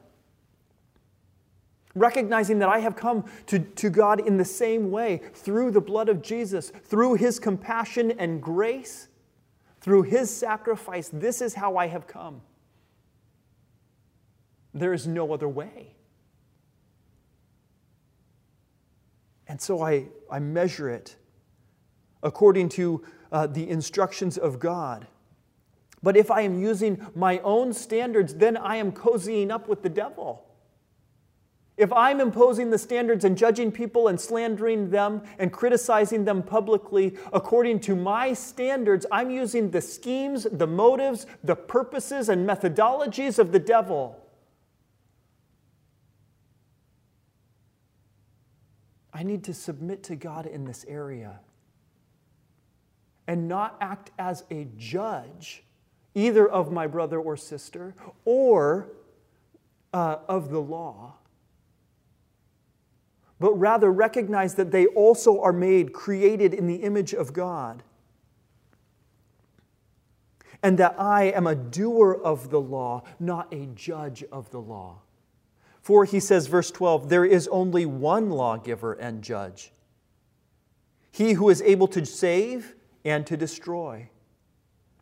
Recognizing 1.94 2.58
that 2.58 2.68
I 2.68 2.78
have 2.80 2.96
come 2.96 3.24
to, 3.46 3.58
to 3.60 3.90
God 3.90 4.26
in 4.26 4.38
the 4.38 4.44
same 4.44 4.90
way 4.90 5.20
through 5.34 5.70
the 5.70 5.80
blood 5.80 6.08
of 6.08 6.22
Jesus, 6.22 6.70
through 6.70 7.14
his 7.14 7.38
compassion 7.38 8.12
and 8.12 8.42
grace, 8.42 9.08
through 9.80 10.02
his 10.02 10.34
sacrifice, 10.34 11.08
this 11.08 11.42
is 11.42 11.54
how 11.54 11.76
I 11.76 11.86
have 11.88 12.06
come. 12.06 12.40
There 14.74 14.94
is 14.94 15.06
no 15.06 15.32
other 15.32 15.48
way. 15.48 15.94
And 19.52 19.60
so 19.60 19.82
I, 19.82 20.06
I 20.30 20.38
measure 20.38 20.88
it 20.88 21.14
according 22.22 22.70
to 22.70 23.04
uh, 23.30 23.46
the 23.46 23.68
instructions 23.68 24.38
of 24.38 24.58
God. 24.58 25.06
But 26.02 26.16
if 26.16 26.30
I 26.30 26.40
am 26.40 26.58
using 26.58 27.06
my 27.14 27.38
own 27.40 27.74
standards, 27.74 28.32
then 28.32 28.56
I 28.56 28.76
am 28.76 28.92
cozying 28.92 29.50
up 29.50 29.68
with 29.68 29.82
the 29.82 29.90
devil. 29.90 30.46
If 31.76 31.92
I'm 31.92 32.18
imposing 32.18 32.70
the 32.70 32.78
standards 32.78 33.26
and 33.26 33.36
judging 33.36 33.70
people 33.70 34.08
and 34.08 34.18
slandering 34.18 34.88
them 34.88 35.20
and 35.38 35.52
criticizing 35.52 36.24
them 36.24 36.42
publicly 36.42 37.18
according 37.30 37.80
to 37.80 37.94
my 37.94 38.32
standards, 38.32 39.04
I'm 39.12 39.30
using 39.30 39.70
the 39.70 39.82
schemes, 39.82 40.46
the 40.50 40.66
motives, 40.66 41.26
the 41.44 41.56
purposes, 41.56 42.30
and 42.30 42.48
methodologies 42.48 43.38
of 43.38 43.52
the 43.52 43.58
devil. 43.58 44.21
I 49.14 49.22
need 49.22 49.44
to 49.44 49.54
submit 49.54 50.02
to 50.04 50.16
God 50.16 50.46
in 50.46 50.64
this 50.64 50.84
area 50.88 51.40
and 53.26 53.46
not 53.48 53.76
act 53.80 54.10
as 54.18 54.44
a 54.50 54.66
judge 54.76 55.64
either 56.14 56.48
of 56.48 56.72
my 56.72 56.86
brother 56.86 57.18
or 57.18 57.36
sister 57.36 57.94
or 58.24 58.88
uh, 59.92 60.16
of 60.28 60.50
the 60.50 60.60
law, 60.60 61.14
but 63.38 63.52
rather 63.54 63.90
recognize 63.90 64.54
that 64.54 64.70
they 64.70 64.86
also 64.86 65.40
are 65.40 65.52
made, 65.52 65.92
created 65.92 66.54
in 66.54 66.66
the 66.66 66.76
image 66.76 67.12
of 67.12 67.32
God. 67.32 67.82
And 70.62 70.78
that 70.78 70.94
I 70.98 71.24
am 71.24 71.46
a 71.46 71.56
doer 71.56 72.14
of 72.22 72.50
the 72.50 72.60
law, 72.60 73.02
not 73.18 73.52
a 73.52 73.66
judge 73.74 74.22
of 74.30 74.50
the 74.50 74.60
law. 74.60 75.00
For 75.82 76.04
he 76.04 76.20
says, 76.20 76.46
verse 76.46 76.70
12, 76.70 77.08
there 77.08 77.24
is 77.24 77.48
only 77.48 77.84
one 77.84 78.30
lawgiver 78.30 78.92
and 78.92 79.22
judge. 79.22 79.72
He 81.10 81.32
who 81.32 81.50
is 81.50 81.60
able 81.62 81.88
to 81.88 82.06
save 82.06 82.76
and 83.04 83.26
to 83.26 83.36
destroy. 83.36 84.08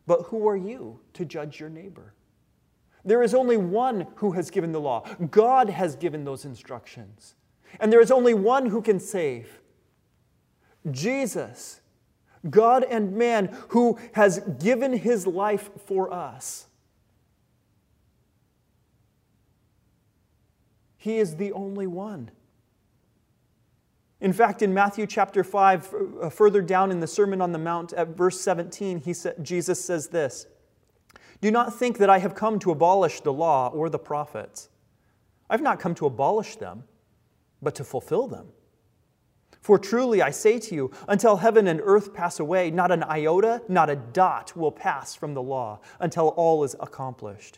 But 0.07 0.23
who 0.23 0.47
are 0.47 0.57
you 0.57 0.99
to 1.13 1.23
judge 1.23 1.59
your 1.59 1.69
neighbor? 1.69 2.15
There 3.05 3.21
is 3.21 3.33
only 3.33 3.57
one 3.57 4.07
who 4.15 4.31
has 4.31 4.49
given 4.49 4.71
the 4.71 4.81
law. 4.81 5.05
God 5.29 5.69
has 5.69 5.95
given 5.95 6.23
those 6.23 6.45
instructions. 6.45 7.35
And 7.79 7.93
there 7.93 8.01
is 8.01 8.11
only 8.11 8.33
one 8.33 8.65
who 8.65 8.81
can 8.81 8.99
save 8.99 9.61
Jesus, 10.89 11.81
God 12.49 12.83
and 12.83 13.13
man, 13.13 13.55
who 13.69 13.99
has 14.13 14.39
given 14.59 14.93
his 14.93 15.27
life 15.27 15.69
for 15.85 16.11
us. 16.11 16.67
He 21.01 21.17
is 21.17 21.37
the 21.37 21.51
only 21.53 21.87
one. 21.87 22.29
In 24.19 24.33
fact, 24.33 24.61
in 24.61 24.71
Matthew 24.71 25.07
chapter 25.07 25.43
5, 25.43 25.95
uh, 26.21 26.29
further 26.29 26.61
down 26.61 26.91
in 26.91 26.99
the 26.99 27.07
Sermon 27.07 27.41
on 27.41 27.53
the 27.53 27.57
Mount 27.57 27.91
at 27.93 28.09
verse 28.09 28.39
17, 28.39 28.99
he 28.99 29.11
sa- 29.11 29.31
Jesus 29.41 29.83
says 29.83 30.09
this 30.09 30.45
Do 31.41 31.49
not 31.49 31.73
think 31.73 31.97
that 31.97 32.11
I 32.11 32.19
have 32.19 32.35
come 32.35 32.59
to 32.59 32.69
abolish 32.69 33.21
the 33.21 33.33
law 33.33 33.69
or 33.69 33.89
the 33.89 33.97
prophets. 33.97 34.69
I've 35.49 35.63
not 35.63 35.79
come 35.79 35.95
to 35.95 36.05
abolish 36.05 36.57
them, 36.57 36.83
but 37.63 37.73
to 37.75 37.83
fulfill 37.83 38.27
them. 38.27 38.49
For 39.59 39.79
truly 39.79 40.21
I 40.21 40.29
say 40.29 40.59
to 40.59 40.75
you, 40.75 40.91
until 41.07 41.37
heaven 41.37 41.65
and 41.65 41.81
earth 41.83 42.13
pass 42.13 42.39
away, 42.39 42.69
not 42.69 42.91
an 42.91 43.01
iota, 43.01 43.63
not 43.67 43.89
a 43.89 43.95
dot 43.95 44.55
will 44.55 44.71
pass 44.71 45.15
from 45.15 45.33
the 45.33 45.41
law 45.41 45.79
until 45.99 46.27
all 46.27 46.63
is 46.63 46.75
accomplished. 46.79 47.57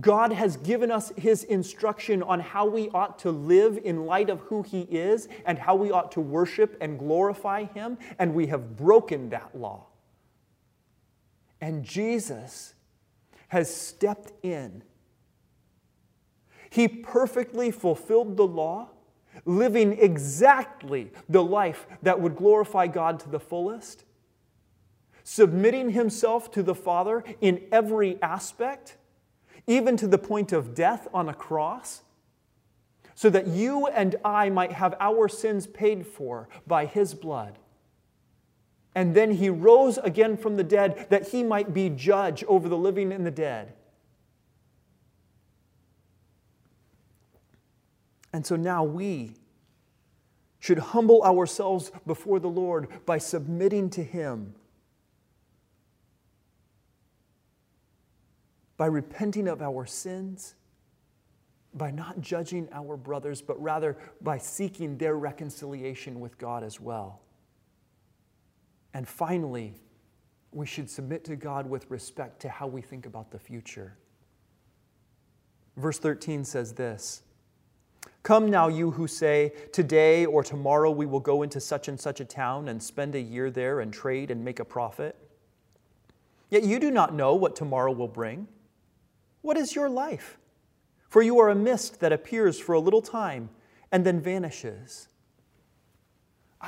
God 0.00 0.32
has 0.32 0.56
given 0.58 0.90
us 0.90 1.12
his 1.16 1.44
instruction 1.44 2.22
on 2.22 2.40
how 2.40 2.66
we 2.66 2.88
ought 2.90 3.18
to 3.20 3.30
live 3.30 3.78
in 3.82 4.04
light 4.04 4.28
of 4.28 4.40
who 4.40 4.62
he 4.62 4.82
is 4.82 5.28
and 5.46 5.58
how 5.58 5.74
we 5.74 5.90
ought 5.90 6.12
to 6.12 6.20
worship 6.20 6.76
and 6.80 6.98
glorify 6.98 7.64
him, 7.64 7.96
and 8.18 8.34
we 8.34 8.48
have 8.48 8.76
broken 8.76 9.30
that 9.30 9.56
law. 9.56 9.86
And 11.60 11.84
Jesus 11.84 12.74
has 13.48 13.74
stepped 13.74 14.32
in. 14.44 14.82
He 16.70 16.86
perfectly 16.86 17.70
fulfilled 17.70 18.36
the 18.36 18.46
law, 18.46 18.90
living 19.44 19.98
exactly 19.98 21.10
the 21.28 21.42
life 21.42 21.86
that 22.02 22.20
would 22.20 22.36
glorify 22.36 22.86
God 22.86 23.20
to 23.20 23.28
the 23.30 23.40
fullest, 23.40 24.04
submitting 25.24 25.90
himself 25.90 26.50
to 26.52 26.62
the 26.62 26.74
Father 26.74 27.24
in 27.40 27.62
every 27.72 28.20
aspect 28.22 28.96
even 29.68 29.96
to 29.98 30.08
the 30.08 30.18
point 30.18 30.52
of 30.52 30.74
death 30.74 31.06
on 31.14 31.28
a 31.28 31.34
cross, 31.34 32.02
so 33.14 33.30
that 33.30 33.46
you 33.46 33.86
and 33.86 34.16
I 34.24 34.48
might 34.48 34.72
have 34.72 34.96
our 34.98 35.28
sins 35.28 35.66
paid 35.66 36.06
for 36.06 36.48
by 36.66 36.86
his 36.86 37.14
blood. 37.14 37.58
And 38.94 39.14
then 39.14 39.32
he 39.32 39.50
rose 39.50 39.98
again 39.98 40.36
from 40.36 40.56
the 40.56 40.64
dead 40.64 41.06
that 41.10 41.28
he 41.28 41.42
might 41.44 41.74
be 41.74 41.88
judge 41.90 42.42
over 42.44 42.68
the 42.68 42.76
living 42.76 43.12
and 43.12 43.26
the 43.26 43.30
dead. 43.30 43.74
And 48.32 48.46
so 48.46 48.56
now 48.56 48.84
we 48.84 49.34
should 50.58 50.78
humble 50.78 51.22
ourselves 51.22 51.92
before 52.06 52.40
the 52.40 52.48
Lord 52.48 52.88
by 53.04 53.18
submitting 53.18 53.90
to 53.90 54.02
him 54.02 54.54
by 58.78 58.86
repenting 58.86 59.48
of 59.48 59.60
our 59.60 59.84
sins, 59.84 60.54
by 61.74 61.90
not 61.90 62.20
judging 62.22 62.68
our 62.72 62.96
brothers, 62.96 63.42
but 63.42 63.60
rather 63.60 63.98
by 64.22 64.38
seeking 64.38 64.96
their 64.96 65.16
reconciliation 65.16 66.20
with 66.20 66.38
God 66.38 66.62
as 66.62 66.80
well. 66.80 67.20
And 68.94 69.06
finally, 69.06 69.74
we 70.52 70.64
should 70.64 70.88
submit 70.88 71.24
to 71.24 71.36
God 71.36 71.68
with 71.68 71.90
respect 71.90 72.40
to 72.40 72.48
how 72.48 72.66
we 72.66 72.80
think 72.80 73.04
about 73.04 73.30
the 73.30 73.38
future. 73.38 73.98
Verse 75.76 75.98
13 75.98 76.44
says 76.44 76.72
this 76.72 77.22
Come 78.22 78.48
now, 78.48 78.68
you 78.68 78.92
who 78.92 79.06
say, 79.06 79.52
Today 79.72 80.24
or 80.24 80.42
tomorrow 80.42 80.90
we 80.90 81.04
will 81.04 81.20
go 81.20 81.42
into 81.42 81.60
such 81.60 81.88
and 81.88 82.00
such 82.00 82.20
a 82.20 82.24
town 82.24 82.68
and 82.68 82.82
spend 82.82 83.14
a 83.14 83.20
year 83.20 83.50
there 83.50 83.80
and 83.80 83.92
trade 83.92 84.30
and 84.30 84.44
make 84.44 84.60
a 84.60 84.64
profit. 84.64 85.16
Yet 86.48 86.62
you 86.62 86.78
do 86.78 86.90
not 86.90 87.12
know 87.12 87.34
what 87.34 87.56
tomorrow 87.56 87.92
will 87.92 88.08
bring. 88.08 88.48
What 89.42 89.56
is 89.56 89.74
your 89.74 89.88
life? 89.88 90.38
For 91.08 91.22
you 91.22 91.38
are 91.38 91.48
a 91.48 91.54
mist 91.54 92.00
that 92.00 92.12
appears 92.12 92.58
for 92.58 92.74
a 92.74 92.80
little 92.80 93.02
time 93.02 93.50
and 93.90 94.04
then 94.04 94.20
vanishes. 94.20 95.08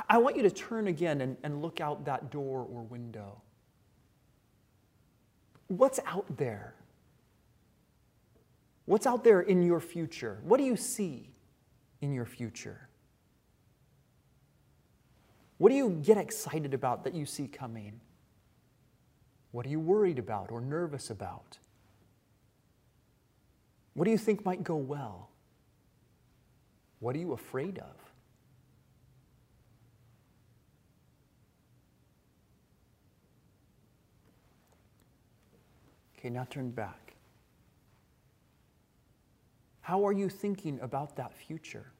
I 0.09 0.17
want 0.19 0.37
you 0.37 0.43
to 0.43 0.49
turn 0.49 0.87
again 0.87 1.21
and, 1.21 1.37
and 1.43 1.61
look 1.61 1.81
out 1.81 2.05
that 2.05 2.31
door 2.31 2.61
or 2.61 2.81
window. 2.83 3.41
What's 5.67 5.99
out 6.05 6.37
there? 6.37 6.75
What's 8.85 9.05
out 9.05 9.23
there 9.23 9.41
in 9.41 9.61
your 9.61 9.79
future? 9.79 10.39
What 10.43 10.57
do 10.57 10.63
you 10.63 10.75
see 10.75 11.29
in 12.01 12.13
your 12.13 12.25
future? 12.25 12.89
What 15.57 15.69
do 15.69 15.75
you 15.75 15.91
get 16.03 16.17
excited 16.17 16.73
about 16.73 17.03
that 17.03 17.13
you 17.13 17.25
see 17.25 17.47
coming? 17.47 17.99
What 19.51 19.65
are 19.65 19.69
you 19.69 19.79
worried 19.79 20.17
about 20.17 20.51
or 20.51 20.59
nervous 20.59 21.09
about? 21.09 21.59
What 23.93 24.05
do 24.05 24.11
you 24.11 24.17
think 24.17 24.45
might 24.45 24.63
go 24.63 24.75
well? 24.75 25.29
What 26.99 27.15
are 27.15 27.19
you 27.19 27.33
afraid 27.33 27.79
of? 27.79 27.95
Okay, 36.17 36.29
now 36.29 36.45
turn 36.49 36.69
back. 36.69 37.15
How 39.81 40.05
are 40.05 40.11
you 40.11 40.29
thinking 40.29 40.79
about 40.81 41.15
that 41.15 41.33
future? 41.33 41.91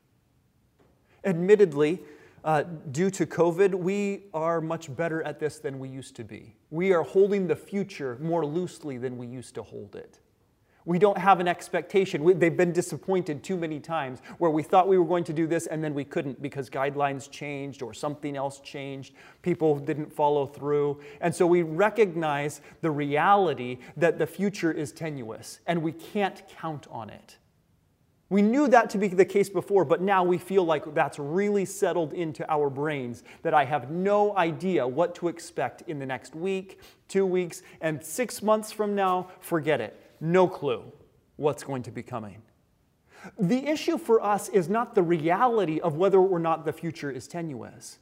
Admittedly, 1.26 2.00
uh, 2.44 2.64
due 2.92 3.10
to 3.10 3.26
COVID, 3.26 3.74
we 3.74 4.26
are 4.34 4.62
much 4.62 4.96
better 4.96 5.24
at 5.24 5.40
this 5.40 5.58
than 5.58 5.80
we 5.80 5.90
used 5.90 6.16
to 6.16 6.24
be. 6.24 6.56
We 6.70 6.94
are 6.94 7.04
holding 7.04 7.48
the 7.48 7.56
future 7.56 8.18
more 8.22 8.46
loosely 8.46 8.98
than 8.98 9.18
we 9.18 9.26
used 9.28 9.56
to 9.56 9.64
hold 9.64 9.96
it. 9.96 10.20
We 10.86 10.98
don't 10.98 11.18
have 11.18 11.40
an 11.40 11.48
expectation. 11.48 12.24
We, 12.24 12.34
they've 12.34 12.56
been 12.56 12.72
disappointed 12.72 13.44
too 13.44 13.56
many 13.56 13.80
times 13.80 14.20
where 14.40 14.50
we 14.50 14.64
thought 14.64 14.88
we 14.88 14.98
were 14.98 15.06
going 15.06 15.24
to 15.26 15.34
do 15.34 15.46
this 15.46 15.68
and 15.68 15.84
then 15.84 15.94
we 15.94 16.04
couldn't 16.04 16.42
because 16.42 16.70
guidelines 16.70 17.30
changed 17.30 17.84
or 17.84 17.94
something 17.94 18.36
else 18.36 18.60
changed. 18.62 19.14
People 19.44 19.78
didn't 19.78 20.12
follow 20.12 20.48
through. 20.48 21.00
And 21.20 21.34
so 21.34 21.46
we 21.46 21.62
recognize 21.62 22.62
the 22.82 22.90
reality 22.90 23.78
that 23.98 24.18
the 24.18 24.26
future 24.26 24.72
is 24.72 24.92
tenuous 24.92 25.60
and 25.68 25.84
we 25.84 25.92
can't 25.92 26.42
count 26.50 26.88
on 26.90 27.12
it. 27.12 27.38
We 28.30 28.42
knew 28.42 28.70
that 28.70 28.90
to 28.92 28.98
be 28.98 29.10
the 29.10 29.26
case 29.26 29.50
before, 29.50 29.84
but 29.84 30.02
now 30.02 30.24
we 30.24 30.38
feel 30.38 30.64
like 30.64 30.96
that's 30.96 31.20
really 31.20 31.66
settled 31.66 32.14
into 32.14 32.50
our 32.50 32.70
brains 32.70 33.24
that 33.44 33.54
I 33.54 33.66
have 33.66 33.92
no 33.92 34.36
idea 34.38 34.88
what 34.88 35.16
to 35.16 35.28
expect 35.28 35.84
in 35.88 36.00
the 36.00 36.06
next 36.06 36.34
week, 36.34 36.80
two 37.10 37.26
weeks, 37.26 37.62
and 37.82 38.02
six 38.02 38.42
months 38.42 38.72
from 38.72 38.96
now, 38.96 39.28
forget 39.42 39.82
it 39.82 40.00
no 40.22 40.48
clue 40.48 40.84
what's 41.36 41.64
going 41.64 41.84
to 41.84 41.92
be 41.92 42.04
coming. 42.04 42.42
The 43.38 43.68
issue 43.68 43.98
for 43.98 44.22
us 44.22 44.50
is 44.50 44.70
not 44.70 44.96
the 44.96 45.04
reality 45.04 45.80
of 45.80 45.96
whether 45.96 46.20
or 46.20 46.40
not 46.40 46.66
the 46.66 46.74
future 46.74 47.12
is 47.12 47.28
tenuous. 47.28 48.00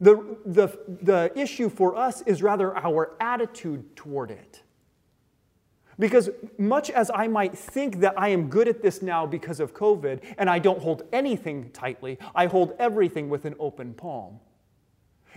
The, 0.00 0.36
the, 0.46 0.68
the 0.86 1.30
issue 1.36 1.68
for 1.68 1.94
us 1.94 2.22
is 2.22 2.42
rather 2.42 2.76
our 2.76 3.12
attitude 3.20 3.94
toward 3.96 4.30
it. 4.30 4.62
Because 5.98 6.30
much 6.56 6.88
as 6.88 7.10
I 7.14 7.28
might 7.28 7.56
think 7.56 8.00
that 8.00 8.14
I 8.18 8.28
am 8.28 8.48
good 8.48 8.66
at 8.66 8.80
this 8.80 9.02
now 9.02 9.26
because 9.26 9.60
of 9.60 9.74
COVID, 9.74 10.22
and 10.38 10.48
I 10.48 10.58
don't 10.58 10.80
hold 10.80 11.02
anything 11.12 11.70
tightly, 11.72 12.18
I 12.34 12.46
hold 12.46 12.72
everything 12.78 13.28
with 13.28 13.44
an 13.44 13.54
open 13.58 13.92
palm. 13.92 14.40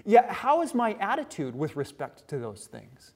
Yet, 0.06 0.30
how 0.30 0.62
is 0.62 0.73
my 0.73 0.93
attitude 1.02 1.54
with 1.54 1.76
respect 1.76 2.28
to 2.30 2.39
those 2.39 2.65
things? 2.65 3.12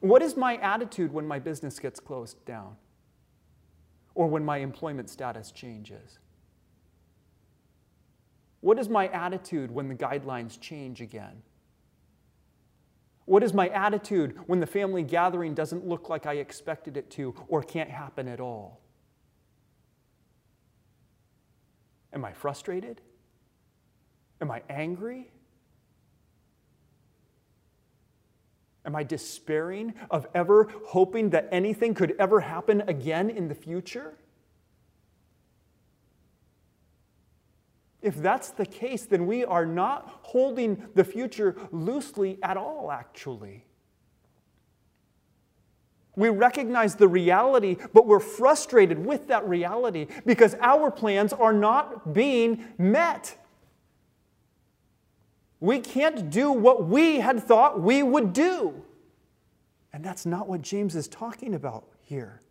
What 0.00 0.22
is 0.22 0.36
my 0.36 0.56
attitude 0.56 1.12
when 1.12 1.26
my 1.26 1.38
business 1.38 1.78
gets 1.78 2.00
closed 2.00 2.44
down? 2.44 2.76
Or 4.14 4.28
when 4.28 4.44
my 4.44 4.58
employment 4.58 5.10
status 5.10 5.50
changes? 5.50 6.18
What 8.60 8.78
is 8.78 8.88
my 8.88 9.08
attitude 9.08 9.70
when 9.70 9.88
the 9.88 9.94
guidelines 9.94 10.60
change 10.60 11.00
again? 11.00 11.42
What 13.26 13.42
is 13.42 13.52
my 13.52 13.68
attitude 13.68 14.38
when 14.46 14.60
the 14.60 14.66
family 14.66 15.02
gathering 15.02 15.54
doesn't 15.54 15.86
look 15.86 16.08
like 16.08 16.26
I 16.26 16.34
expected 16.34 16.96
it 16.96 17.10
to 17.12 17.34
or 17.48 17.62
can't 17.62 17.90
happen 17.90 18.28
at 18.28 18.40
all? 18.40 18.80
Am 22.12 22.24
I 22.24 22.32
frustrated? 22.32 23.00
Am 24.40 24.50
I 24.50 24.62
angry? 24.70 25.30
Am 28.86 28.94
I 28.94 29.02
despairing 29.02 29.94
of 30.10 30.28
ever 30.34 30.68
hoping 30.86 31.30
that 31.30 31.48
anything 31.50 31.92
could 31.92 32.14
ever 32.18 32.40
happen 32.40 32.82
again 32.86 33.28
in 33.28 33.48
the 33.48 33.54
future? 33.54 34.14
If 38.00 38.14
that's 38.14 38.50
the 38.50 38.64
case, 38.64 39.04
then 39.04 39.26
we 39.26 39.44
are 39.44 39.66
not 39.66 40.20
holding 40.22 40.86
the 40.94 41.02
future 41.02 41.56
loosely 41.72 42.38
at 42.40 42.56
all, 42.56 42.92
actually. 42.92 43.64
We 46.14 46.28
recognize 46.28 46.94
the 46.94 47.08
reality, 47.08 47.76
but 47.92 48.06
we're 48.06 48.20
frustrated 48.20 49.04
with 49.04 49.26
that 49.26 49.46
reality 49.48 50.06
because 50.24 50.54
our 50.60 50.90
plans 50.92 51.32
are 51.32 51.52
not 51.52 52.14
being 52.14 52.64
met. 52.78 53.36
We 55.60 55.80
can't 55.80 56.30
do 56.30 56.52
what 56.52 56.86
we 56.86 57.20
had 57.20 57.42
thought 57.42 57.80
we 57.80 58.02
would 58.02 58.32
do. 58.32 58.82
And 59.92 60.04
that's 60.04 60.26
not 60.26 60.48
what 60.48 60.60
James 60.60 60.94
is 60.94 61.08
talking 61.08 61.54
about 61.54 61.88
here. 62.02 62.42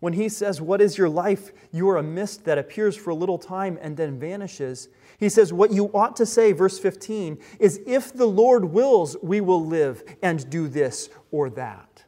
When 0.00 0.12
he 0.12 0.28
says, 0.28 0.60
What 0.60 0.82
is 0.82 0.98
your 0.98 1.08
life? 1.08 1.50
You 1.72 1.88
are 1.88 1.96
a 1.96 2.02
mist 2.02 2.44
that 2.44 2.58
appears 2.58 2.94
for 2.94 3.08
a 3.08 3.14
little 3.14 3.38
time 3.38 3.78
and 3.80 3.96
then 3.96 4.20
vanishes. 4.20 4.90
He 5.18 5.30
says, 5.30 5.50
What 5.50 5.72
you 5.72 5.86
ought 5.94 6.14
to 6.16 6.26
say, 6.26 6.52
verse 6.52 6.78
15, 6.78 7.38
is, 7.58 7.80
If 7.86 8.12
the 8.12 8.26
Lord 8.26 8.66
wills, 8.66 9.16
we 9.22 9.40
will 9.40 9.64
live 9.64 10.04
and 10.22 10.50
do 10.50 10.68
this 10.68 11.08
or 11.30 11.48
that. 11.50 12.04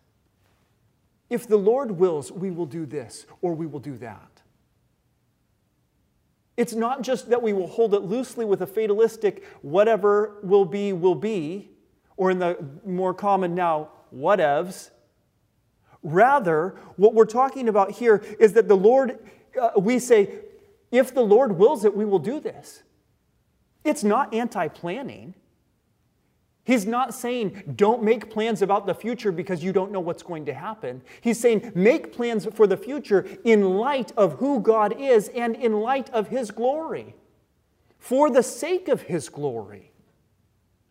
If 1.31 1.49
the 1.49 1.57
Lord 1.57 1.93
wills, 1.93 2.31
we 2.31 2.51
will 2.51 2.67
do 2.67 2.85
this 2.85 3.25
or 3.41 3.55
we 3.55 3.67
will 3.67 3.81
do 3.81 3.97
that. 3.97 4.36
It's 6.57 6.75
not 6.75 7.03
just 7.03 7.29
that 7.31 7.43
we 7.43 7.53
will 7.53 7.67
hold 7.67 7.93
it 7.95 8.01
loosely 8.01 8.45
with 8.45 8.63
a 8.63 8.67
fatalistic, 8.67 9.45
whatever 9.63 10.39
will 10.43 10.65
be, 10.65 10.93
will 10.93 11.15
be, 11.15 11.71
or 12.17 12.31
in 12.31 12.39
the 12.39 12.57
more 12.85 13.13
common 13.13 13.55
now, 13.55 13.91
whatevs. 14.15 14.91
Rather, 16.03 16.77
what 16.97 17.15
we're 17.15 17.27
talking 17.27 17.69
about 17.69 17.91
here 17.93 18.25
is 18.39 18.55
that 18.55 18.69
the 18.69 18.77
Lord, 18.77 19.19
uh, 19.61 19.71
we 19.79 19.99
say, 19.99 20.31
if 20.91 21.13
the 21.13 21.23
Lord 21.23 21.59
wills 21.59 21.85
it, 21.85 21.95
we 21.95 22.05
will 22.05 22.19
do 22.19 22.41
this. 22.41 22.83
It's 23.85 24.03
not 24.03 24.33
anti 24.33 24.69
planning. 24.69 25.35
He's 26.67 26.85
not 26.85 27.15
saying 27.15 27.75
don't 27.77 28.03
make 28.03 28.29
plans 28.29 28.61
about 28.61 28.87
the 28.87 28.95
future 28.95 29.31
because 29.31 29.63
you 29.63 29.73
don't 29.73 29.93
know 29.93 30.01
what's 30.01 30.25
going 30.25 30.47
to 30.47 30.53
happen. 30.53 31.01
He's 31.21 31.39
saying 31.39 31.71
make 31.77 32.13
plans 32.13 32.45
for 32.53 32.67
the 32.67 32.77
future 32.77 33.25
in 33.45 33.77
light 33.77 34.11
of 34.17 34.41
who 34.41 34.59
God 34.59 35.01
is 35.01 35.29
and 35.29 35.55
in 35.55 35.75
light 35.81 36.11
of 36.11 36.27
His 36.27 36.51
glory, 36.51 37.15
for 37.99 38.31
the 38.31 38.43
sake 38.43 38.89
of 38.89 39.03
His 39.03 39.29
glory. 39.29 39.93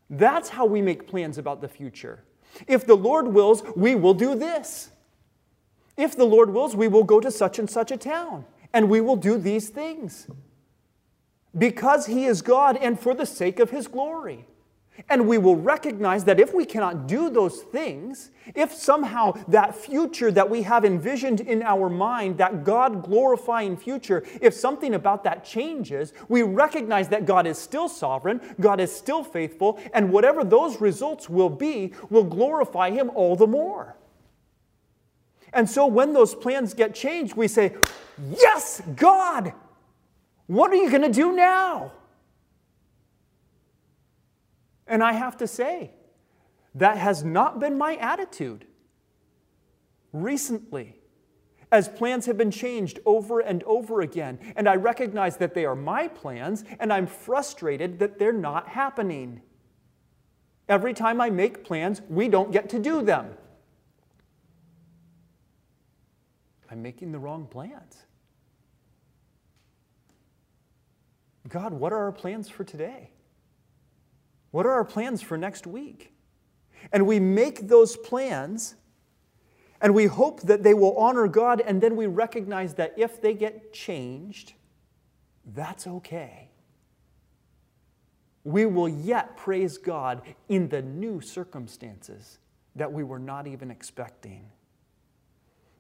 That's 0.10 0.50
how 0.50 0.66
we 0.66 0.82
make 0.82 1.08
plans 1.08 1.38
about 1.38 1.60
the 1.60 1.68
future. 1.68 2.24
If 2.68 2.88
the 2.88 2.96
Lord 2.96 3.28
wills, 3.28 3.62
we 3.76 3.96
will 3.96 4.14
do 4.14 4.34
this. 4.34 4.92
If 5.98 6.16
the 6.16 6.26
Lord 6.26 6.52
wills, 6.52 6.74
we 6.74 6.88
will 6.88 7.04
go 7.04 7.20
to 7.20 7.30
such 7.30 7.60
and 7.60 7.70
such 7.70 7.92
a 7.92 7.98
town 7.98 8.46
and 8.72 8.90
we 8.90 9.02
will 9.02 9.18
do 9.18 9.38
these 9.38 9.68
things 9.68 10.28
because 11.58 12.06
He 12.06 12.26
is 12.26 12.42
God 12.42 12.78
and 12.78 12.98
for 12.98 13.14
the 13.14 13.26
sake 13.26 13.60
of 13.60 13.72
His 13.72 13.88
glory. 13.88 14.48
And 15.10 15.28
we 15.28 15.38
will 15.38 15.58
recognize 15.58 16.24
that 16.24 16.40
if 16.40 16.54
we 16.54 16.66
cannot 16.66 17.08
do 17.08 17.30
those 17.30 17.62
things, 17.62 18.32
if 18.56 18.74
somehow 18.74 19.34
that 19.50 19.76
future 19.76 20.32
that 20.32 20.50
we 20.50 20.62
have 20.64 20.86
envisioned 20.86 21.42
in 21.42 21.62
our 21.64 21.90
mind, 21.90 22.38
that 22.38 22.64
God 22.64 23.04
glorifying 23.04 23.76
future, 23.76 24.24
if 24.42 24.54
something 24.54 24.94
about 24.94 25.24
that 25.26 25.44
changes, 25.44 26.14
we 26.30 26.44
recognize 26.44 27.10
that 27.10 27.26
God 27.26 27.46
is 27.46 27.58
still 27.58 27.90
sovereign, 27.90 28.40
God 28.60 28.80
is 28.80 28.96
still 28.96 29.24
faithful, 29.24 29.80
and 29.94 30.12
whatever 30.12 30.44
those 30.44 30.80
results 30.80 31.30
will 31.30 31.50
be, 31.50 31.94
will 32.10 32.24
glorify 32.24 32.92
Him 32.92 33.12
all 33.16 33.36
the 33.36 33.48
more. 33.48 33.98
And 35.52 35.70
so 35.70 35.88
when 35.88 36.14
those 36.14 36.36
plans 36.36 36.74
get 36.74 36.96
changed, 36.96 37.36
we 37.36 37.48
say, 37.48 37.76
Yes, 38.30 38.82
God, 38.96 39.54
what 40.48 40.72
are 40.72 40.76
you 40.76 40.90
going 40.90 41.02
to 41.02 41.12
do 41.12 41.34
now? 41.34 41.92
And 44.88 45.04
I 45.04 45.14
have 45.14 45.38
to 45.38 45.48
say, 45.48 45.92
that 46.76 46.98
has 46.98 47.24
not 47.24 47.60
been 47.60 47.78
my 47.78 47.96
attitude 47.96 48.66
recently 50.12 50.98
as 51.72 51.88
plans 51.88 52.26
have 52.26 52.38
been 52.38 52.52
changed 52.52 53.00
over 53.06 53.40
and 53.40 53.64
over 53.64 54.02
again. 54.02 54.40
And 54.56 54.68
I 54.70 54.76
recognize 54.76 55.38
that 55.38 55.54
they 55.54 55.66
are 55.66 55.76
my 55.76 56.08
plans, 56.08 56.64
and 56.80 56.94
I'm 56.94 57.08
frustrated 57.08 58.00
that 58.00 58.20
they're 58.20 58.34
not 58.34 58.70
happening. 58.70 59.42
Every 60.70 60.94
time 60.94 61.20
I 61.22 61.30
make 61.30 61.64
plans, 61.64 62.02
we 62.10 62.28
don't 62.28 62.52
get 62.52 62.70
to 62.70 62.80
do 62.80 63.02
them. 63.02 63.32
I'm 66.70 66.82
making 66.82 67.12
the 67.12 67.20
wrong 67.20 67.48
plans. 67.48 68.06
God, 71.48 71.74
what 71.74 71.94
are 71.94 72.04
our 72.04 72.12
plans 72.12 72.50
for 72.50 72.64
today? 72.64 73.12
What 74.56 74.66
are 74.66 74.72
our 74.72 74.86
plans 74.86 75.22
for 75.22 75.38
next 75.38 75.68
week? 75.68 76.14
And 76.94 77.06
we 77.06 77.20
make 77.20 77.68
those 77.68 77.98
plans 77.98 78.76
and 79.82 79.94
we 79.94 80.06
hope 80.06 80.44
that 80.44 80.64
they 80.64 80.74
will 80.74 80.98
honor 80.98 81.28
God, 81.28 81.60
and 81.60 81.82
then 81.82 81.98
we 81.98 82.08
recognize 82.08 82.76
that 82.76 82.94
if 82.96 83.22
they 83.22 83.34
get 83.34 83.74
changed, 83.74 84.54
that's 85.54 85.86
okay. 85.86 86.52
We 88.46 88.66
will 88.66 88.88
yet 88.88 89.36
praise 89.36 89.78
God 89.78 90.22
in 90.48 90.70
the 90.70 90.82
new 90.82 91.20
circumstances 91.20 92.40
that 92.78 92.94
we 92.94 93.04
were 93.04 93.20
not 93.20 93.48
even 93.48 93.70
expecting. 93.70 94.50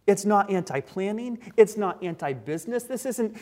It's 0.07 0.23
not 0.23 0.51
anti 0.51 0.81
planning. 0.81 1.39
It's 1.57 1.77
not 1.77 2.03
anti 2.03 2.33
business. 2.33 2.83
This 2.83 3.05
isn't, 3.05 3.35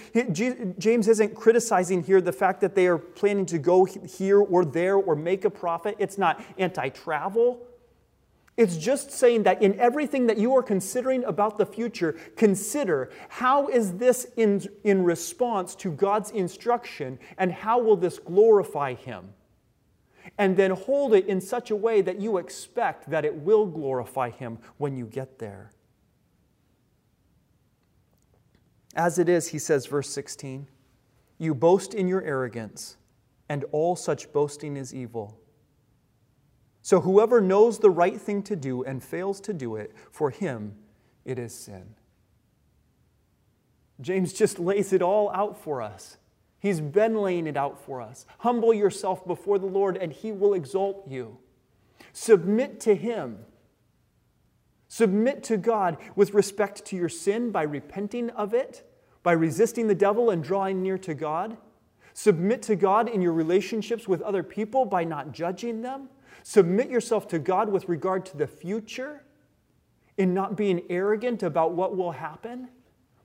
James 0.79 1.07
isn't 1.07 1.35
criticizing 1.35 2.03
here 2.03 2.21
the 2.21 2.31
fact 2.31 2.61
that 2.61 2.73
they 2.73 2.87
are 2.87 2.97
planning 2.97 3.45
to 3.47 3.59
go 3.59 3.83
here 3.85 4.39
or 4.39 4.63
there 4.63 4.95
or 4.95 5.15
make 5.15 5.43
a 5.43 5.49
profit. 5.49 5.95
It's 5.99 6.17
not 6.17 6.43
anti 6.57 6.89
travel. 6.89 7.67
It's 8.55 8.77
just 8.77 9.11
saying 9.11 9.43
that 9.43 9.63
in 9.63 9.79
everything 9.79 10.27
that 10.27 10.37
you 10.37 10.55
are 10.55 10.61
considering 10.61 11.23
about 11.23 11.57
the 11.57 11.65
future, 11.65 12.13
consider 12.35 13.09
how 13.27 13.67
is 13.67 13.93
this 13.93 14.27
in, 14.37 14.61
in 14.83 15.03
response 15.03 15.73
to 15.75 15.91
God's 15.91 16.29
instruction 16.29 17.17
and 17.39 17.51
how 17.51 17.79
will 17.79 17.95
this 17.95 18.19
glorify 18.19 18.93
Him? 18.93 19.33
And 20.37 20.55
then 20.55 20.71
hold 20.71 21.15
it 21.15 21.25
in 21.25 21.41
such 21.41 21.71
a 21.71 21.75
way 21.75 22.01
that 22.01 22.21
you 22.21 22.37
expect 22.37 23.09
that 23.09 23.25
it 23.25 23.35
will 23.35 23.65
glorify 23.65 24.29
Him 24.29 24.59
when 24.77 24.95
you 24.95 25.07
get 25.07 25.39
there. 25.39 25.71
As 28.95 29.17
it 29.17 29.27
is, 29.27 29.47
he 29.47 29.59
says, 29.59 29.85
verse 29.87 30.09
16, 30.09 30.67
you 31.39 31.55
boast 31.55 31.93
in 31.93 32.07
your 32.07 32.21
arrogance, 32.21 32.97
and 33.49 33.65
all 33.71 33.95
such 33.95 34.31
boasting 34.31 34.77
is 34.77 34.93
evil. 34.93 35.39
So 36.81 37.01
whoever 37.01 37.41
knows 37.41 37.79
the 37.79 37.89
right 37.89 38.19
thing 38.19 38.43
to 38.43 38.55
do 38.55 38.83
and 38.83 39.03
fails 39.03 39.39
to 39.41 39.53
do 39.53 39.75
it, 39.77 39.95
for 40.11 40.29
him 40.29 40.75
it 41.25 41.39
is 41.39 41.55
sin. 41.55 41.95
James 44.01 44.33
just 44.33 44.59
lays 44.59 44.91
it 44.91 45.01
all 45.01 45.31
out 45.31 45.57
for 45.57 45.81
us. 45.81 46.17
He's 46.59 46.81
been 46.81 47.15
laying 47.15 47.47
it 47.47 47.57
out 47.57 47.79
for 47.83 48.01
us. 48.01 48.25
Humble 48.39 48.73
yourself 48.73 49.25
before 49.25 49.59
the 49.59 49.65
Lord, 49.65 49.97
and 49.97 50.11
he 50.13 50.31
will 50.31 50.53
exalt 50.53 51.07
you. 51.07 51.37
Submit 52.11 52.79
to 52.81 52.95
him. 52.95 53.39
Submit 54.93 55.41
to 55.45 55.57
God 55.57 55.97
with 56.15 56.35
respect 56.35 56.85
to 56.85 56.95
your 56.95 57.09
sin 57.09 57.49
by 57.49 57.63
repenting 57.63 58.29
of 58.29 58.53
it, 58.53 58.87
by 59.23 59.31
resisting 59.31 59.87
the 59.87 59.95
devil 59.95 60.29
and 60.29 60.43
drawing 60.43 60.83
near 60.83 60.99
to 60.99 61.15
God. 61.15 61.57
Submit 62.13 62.61
to 62.61 62.75
God 62.75 63.09
in 63.09 63.19
your 63.19 63.33
relationships 63.33 64.07
with 64.07 64.21
other 64.21 64.43
people 64.43 64.85
by 64.85 65.03
not 65.03 65.31
judging 65.31 65.81
them. 65.81 66.09
Submit 66.43 66.91
yourself 66.91 67.27
to 67.29 67.39
God 67.39 67.69
with 67.69 67.89
regard 67.89 68.23
to 68.27 68.37
the 68.37 68.45
future 68.45 69.23
in 70.17 70.31
not 70.31 70.55
being 70.55 70.83
arrogant 70.91 71.41
about 71.41 71.73
what 71.73 71.97
will 71.97 72.11
happen, 72.11 72.69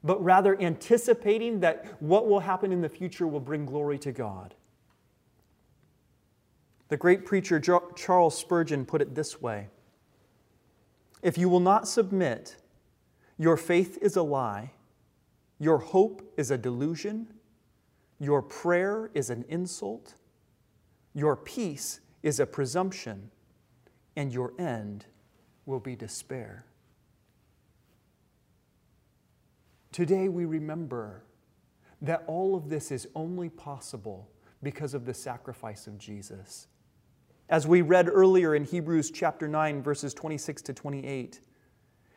but 0.03 0.25
rather 0.25 0.59
anticipating 0.59 1.61
that 1.61 2.01
what 2.01 2.27
will 2.27 2.41
happen 2.41 2.73
in 2.73 2.81
the 2.81 2.89
future 2.89 3.27
will 3.27 3.41
bring 3.41 3.67
glory 3.67 3.99
to 3.99 4.11
God. 4.11 4.55
The 6.89 6.97
great 6.97 7.27
preacher 7.27 7.61
Charles 7.61 8.39
Spurgeon 8.39 8.87
put 8.87 9.03
it 9.03 9.15
this 9.15 9.43
way 9.43 9.69
If 11.23 11.37
you 11.37 11.49
will 11.49 11.61
not 11.61 11.89
submit, 11.89 12.57
your 13.39 13.57
faith 13.57 13.99
is 14.01 14.17
a 14.17 14.23
lie, 14.23 14.73
your 15.59 15.79
hope 15.79 16.23
is 16.37 16.51
a 16.51 16.59
delusion, 16.59 17.29
your 18.21 18.43
prayer 18.43 19.11
is 19.15 19.31
an 19.31 19.45
insult, 19.49 20.15
your 21.15 21.37
peace 21.37 22.01
is 22.23 22.41
a 22.41 22.47
presumption, 22.47 23.31
and 24.17 24.33
your 24.33 24.53
end 24.59 25.07
will 25.67 25.81
be 25.81 25.95
despair. 25.95 26.65
Today 29.93 30.29
we 30.29 30.45
remember 30.45 31.25
that 32.03 32.23
all 32.27 32.55
of 32.55 32.69
this 32.69 32.93
is 32.93 33.09
only 33.15 33.49
possible 33.49 34.29
because 34.63 34.95
of 34.95 35.05
the 35.05 35.15
sacrifice 35.15 35.87
of 35.87 35.99
Jesus. 35.99 36.69
As 37.49 37.67
we 37.67 37.81
read 37.81 38.09
earlier 38.09 38.55
in 38.55 38.65
Hebrews 38.65 39.11
chapter 39.11 39.49
9, 39.49 39.83
verses 39.83 40.13
26 40.13 40.61
to 40.63 40.75
28, 40.75 41.41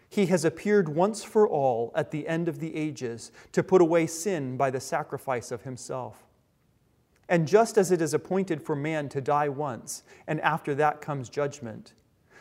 he 0.09 0.25
has 0.25 0.43
appeared 0.43 0.89
once 0.89 1.23
for 1.23 1.47
all 1.47 1.93
at 1.95 2.11
the 2.11 2.27
end 2.27 2.49
of 2.49 2.59
the 2.59 2.75
ages 2.75 3.32
to 3.53 3.63
put 3.63 3.82
away 3.82 4.07
sin 4.07 4.57
by 4.57 4.69
the 4.69 4.82
sacrifice 4.82 5.49
of 5.51 5.61
himself. 5.61 6.27
And 7.29 7.47
just 7.47 7.77
as 7.77 7.91
it 7.91 8.01
is 8.01 8.13
appointed 8.13 8.61
for 8.61 8.75
man 8.75 9.07
to 9.07 9.21
die 9.21 9.47
once, 9.47 10.03
and 10.27 10.41
after 10.41 10.75
that 10.75 10.99
comes 10.99 11.29
judgment, 11.29 11.93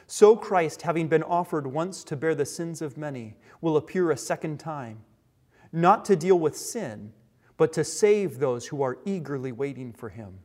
so 0.09 0.34
Christ, 0.34 0.82
having 0.82 1.07
been 1.07 1.22
offered 1.22 1.68
once 1.68 2.03
to 2.03 2.16
bear 2.16 2.34
the 2.34 2.45
sins 2.45 2.82
of 2.82 2.97
many, 2.97 3.36
will 3.61 3.76
appear 3.76 4.11
a 4.11 4.16
second 4.16 4.59
time, 4.59 5.05
not 5.70 6.05
to 6.07 6.16
deal 6.16 6.41
with 6.41 6.57
sin, 6.57 7.12
but 7.57 7.72
to 7.74 7.84
save 7.84 8.41
those 8.41 8.66
who 8.66 8.82
are 8.82 8.99
eagerly 9.05 9.53
waiting 9.53 9.93
for 9.93 10.09
him. 10.09 10.41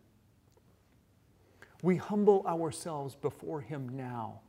We 1.85 1.97
humble 1.97 2.43
ourselves 2.47 3.13
before 3.13 3.61
him 3.61 3.89
now, 3.95 4.39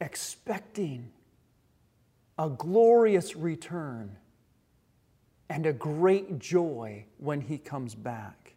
expecting 0.00 1.10
a 2.38 2.48
glorious 2.48 3.34
return 3.34 4.16
and 5.48 5.66
a 5.66 5.72
great 5.72 6.38
joy 6.38 7.06
when 7.18 7.40
he 7.40 7.58
comes 7.58 7.96
back. 7.96 8.54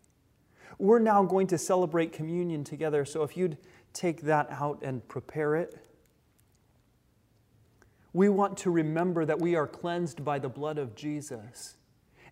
We're 0.78 1.00
now 1.00 1.24
going 1.24 1.48
to 1.48 1.58
celebrate 1.58 2.14
communion 2.14 2.64
together, 2.64 3.04
so 3.04 3.24
if 3.24 3.36
you'd 3.36 3.58
take 3.94 4.22
that 4.22 4.52
out 4.52 4.84
and 4.84 5.08
prepare 5.08 5.56
it. 5.56 5.76
We 8.14 8.30
want 8.30 8.60
to 8.60 8.70
remember 8.70 9.26
that 9.26 9.40
we 9.40 9.56
are 9.56 9.66
cleansed 9.66 10.24
by 10.24 10.38
the 10.38 10.50
blood 10.50 10.78
of 10.78 10.94
Jesus, 10.94 11.78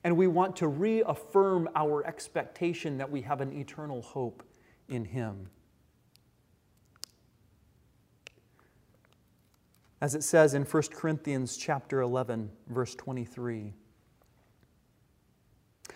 and 0.04 0.16
we 0.16 0.28
want 0.28 0.56
to 0.58 0.68
reaffirm 0.68 1.68
our 1.76 2.06
expectation 2.06 3.00
that 3.00 3.10
we 3.10 3.22
have 3.22 3.42
an 3.42 3.52
eternal 3.52 4.04
hope 4.04 4.44
in 4.90 5.06
Him. 5.06 5.50
As 10.00 10.14
it 10.14 10.24
says 10.24 10.54
in 10.54 10.64
1 10.64 10.84
Corinthians 10.94 11.58
chapter 11.58 12.02
11 12.02 12.52
verse 12.68 12.94
23, 12.96 13.74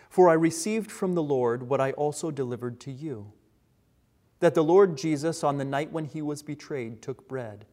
for 0.09 0.29
I 0.29 0.33
received 0.33 0.91
from 0.91 1.13
the 1.13 1.23
Lord 1.23 1.69
what 1.69 1.79
I 1.79 1.91
also 1.91 2.31
delivered 2.31 2.79
to 2.81 2.91
you 2.91 3.31
that 4.41 4.55
the 4.55 4.63
Lord 4.63 4.97
Jesus, 4.97 5.43
on 5.43 5.57
the 5.57 5.65
night 5.65 5.91
when 5.91 6.05
he 6.05 6.21
was 6.21 6.43
betrayed, 6.43 7.01
took 7.01 7.27
bread. 7.27 7.65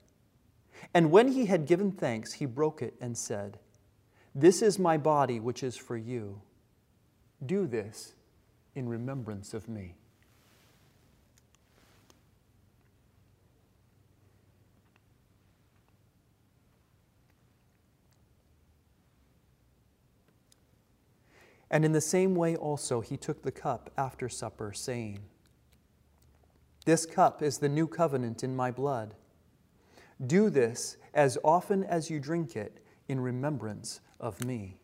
And 0.95 1.11
when 1.11 1.29
he 1.29 1.47
had 1.47 1.67
given 1.67 1.91
thanks, 1.91 2.35
he 2.35 2.47
broke 2.47 2.83
it 2.83 2.95
and 3.01 3.17
said, 3.17 3.59
This 4.35 4.63
is 4.63 4.79
my 4.79 4.97
body, 4.97 5.41
which 5.41 5.63
is 5.63 5.77
for 5.77 5.97
you. 5.97 6.43
Do 7.45 7.67
this 7.67 8.15
in 8.75 8.89
remembrance 8.89 9.55
of 9.55 9.67
me. 9.67 9.97
And 21.71 21.85
in 21.85 21.93
the 21.93 22.01
same 22.01 22.35
way 22.35 22.57
also 22.57 23.01
he 23.01 23.17
took 23.17 23.43
the 23.43 23.53
cup 23.53 23.91
after 23.97 24.29
supper, 24.29 24.73
saying, 24.73 25.21
This 26.85 27.05
cup 27.05 27.43
is 27.43 27.59
the 27.59 27.69
new 27.69 27.87
covenant 27.87 28.43
in 28.43 28.57
my 28.57 28.71
blood. 28.71 29.15
Do 30.25 30.51
this 30.51 30.97
as 31.15 31.39
often 31.45 31.85
as 31.85 32.11
you 32.11 32.19
drink 32.19 32.57
it 32.57 32.83
in 33.07 33.21
remembrance 33.21 34.01
of 34.19 34.45
me. 34.45 34.77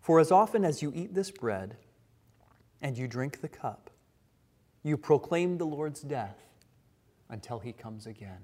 For 0.00 0.18
as 0.18 0.32
often 0.32 0.64
as 0.64 0.82
you 0.82 0.92
eat 0.94 1.14
this 1.14 1.30
bread 1.30 1.76
and 2.82 2.98
you 2.98 3.06
drink 3.06 3.40
the 3.40 3.48
cup, 3.48 3.90
you 4.82 4.96
proclaim 4.96 5.58
the 5.58 5.66
Lord's 5.66 6.00
death 6.00 6.49
until 7.30 7.60
he 7.60 7.72
comes 7.72 8.06
again. 8.06 8.40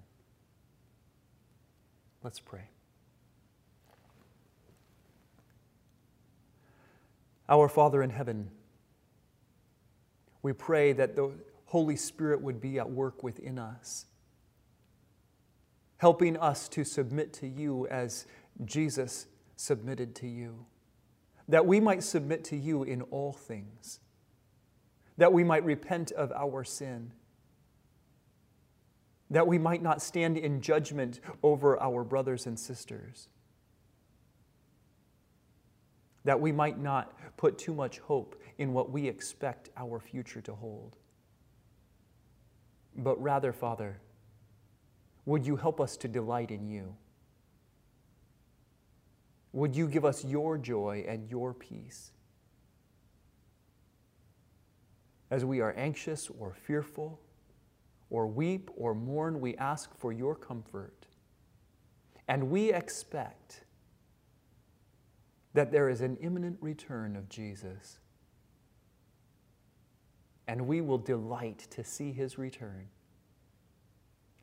Let's 2.23 2.41
pray. 2.41 2.71
Our 7.49 7.69
Father 7.69 8.03
in 8.03 8.11
heaven, 8.11 8.51
we 10.43 10.53
pray 10.53 10.93
that 10.93 11.15
the 11.15 11.31
Holy 11.67 11.97
Spirit 11.97 12.41
would 12.41 12.61
be 12.61 12.79
at 12.79 12.91
work 12.91 13.23
within 13.23 13.59
us, 13.59 14.07
helping 15.99 16.37
us 16.37 16.69
to 16.71 16.85
submit 16.85 17.33
to 17.35 17.47
you 17.47 17.87
as 17.89 18.27
Jesus 18.65 19.27
submitted 19.57 20.15
to 20.17 20.27
you, 20.27 20.67
that 21.49 21.67
we 21.67 21.81
might 21.81 22.03
submit 22.03 22.45
to 22.45 22.57
you 22.57 22.83
in 22.83 23.03
all 23.03 23.33
things, 23.33 24.01
that 25.17 25.33
we 25.33 25.45
might 25.45 25.65
repent 25.65 26.13
of 26.13 26.33
our 26.33 26.65
sin 26.65 27.13
that 29.31 29.47
we 29.47 29.59
might 29.59 29.83
not 29.83 30.01
stand 30.01 30.37
in 30.37 30.61
judgment 30.61 31.21
over 31.43 31.81
our 31.81 32.05
brothers 32.05 32.47
and 32.47 32.59
sisters 32.59 33.29
that 36.27 36.41
we 36.41 36.51
might 36.51 36.79
not 36.79 37.13
put 37.37 37.57
too 37.57 37.73
much 37.73 38.01
hope 38.01 38.41
in 38.59 38.73
what 38.73 38.91
we 38.91 39.07
expect 39.07 39.71
our 39.77 40.01
future 40.01 40.41
to 40.41 40.53
hold. 40.53 40.97
But 42.97 43.21
rather, 43.23 43.53
Father, 43.53 44.01
would 45.25 45.47
you 45.47 45.55
help 45.55 45.81
us 45.81 45.97
to 45.99 46.09
delight 46.09 46.51
in 46.51 46.69
you? 46.69 46.97
Would 49.53 49.77
you 49.77 49.87
give 49.87 50.05
us 50.05 50.25
your 50.25 50.59
joy 50.59 51.05
and 51.07 51.31
your 51.31 51.55
peace? 51.55 52.11
As 55.31 55.45
we 55.45 55.61
are 55.61 55.75
anxious 55.77 56.29
or 56.41 56.55
fearful, 56.55 57.21
or 58.11 58.27
weep 58.27 58.71
or 58.77 58.95
mourn, 58.95 59.41
we 59.41 59.57
ask 59.57 59.95
for 59.97 60.13
your 60.13 60.35
comfort. 60.35 61.07
And 62.29 62.51
we 62.51 62.73
expect 62.73 63.65
that 65.55 65.73
there 65.73 65.89
is 65.89 66.01
an 66.01 66.17
imminent 66.21 66.59
return 66.61 67.17
of 67.17 67.29
Jesus. 67.29 67.99
And 70.49 70.67
we 70.67 70.81
will 70.81 70.99
delight 70.99 71.67
to 71.71 71.83
see 71.83 72.13
his 72.13 72.39
return. 72.39 72.89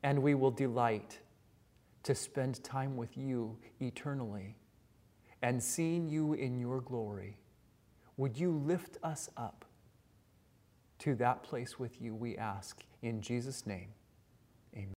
And 0.02 0.22
we 0.22 0.34
will 0.34 0.50
delight 0.50 1.20
to 2.02 2.14
spend 2.14 2.62
time 2.62 2.96
with 2.96 3.16
you 3.16 3.56
eternally 3.80 4.56
and 5.40 5.62
seeing 5.62 6.08
you 6.08 6.34
in 6.34 6.58
your 6.58 6.80
glory. 6.80 7.38
Would 8.16 8.38
you 8.38 8.50
lift 8.50 8.98
us 9.02 9.30
up 9.36 9.64
to 11.00 11.14
that 11.16 11.42
place 11.42 11.78
with 11.78 12.00
you, 12.00 12.14
we 12.14 12.36
ask, 12.36 12.82
in 13.02 13.20
Jesus' 13.20 13.66
name. 13.66 13.88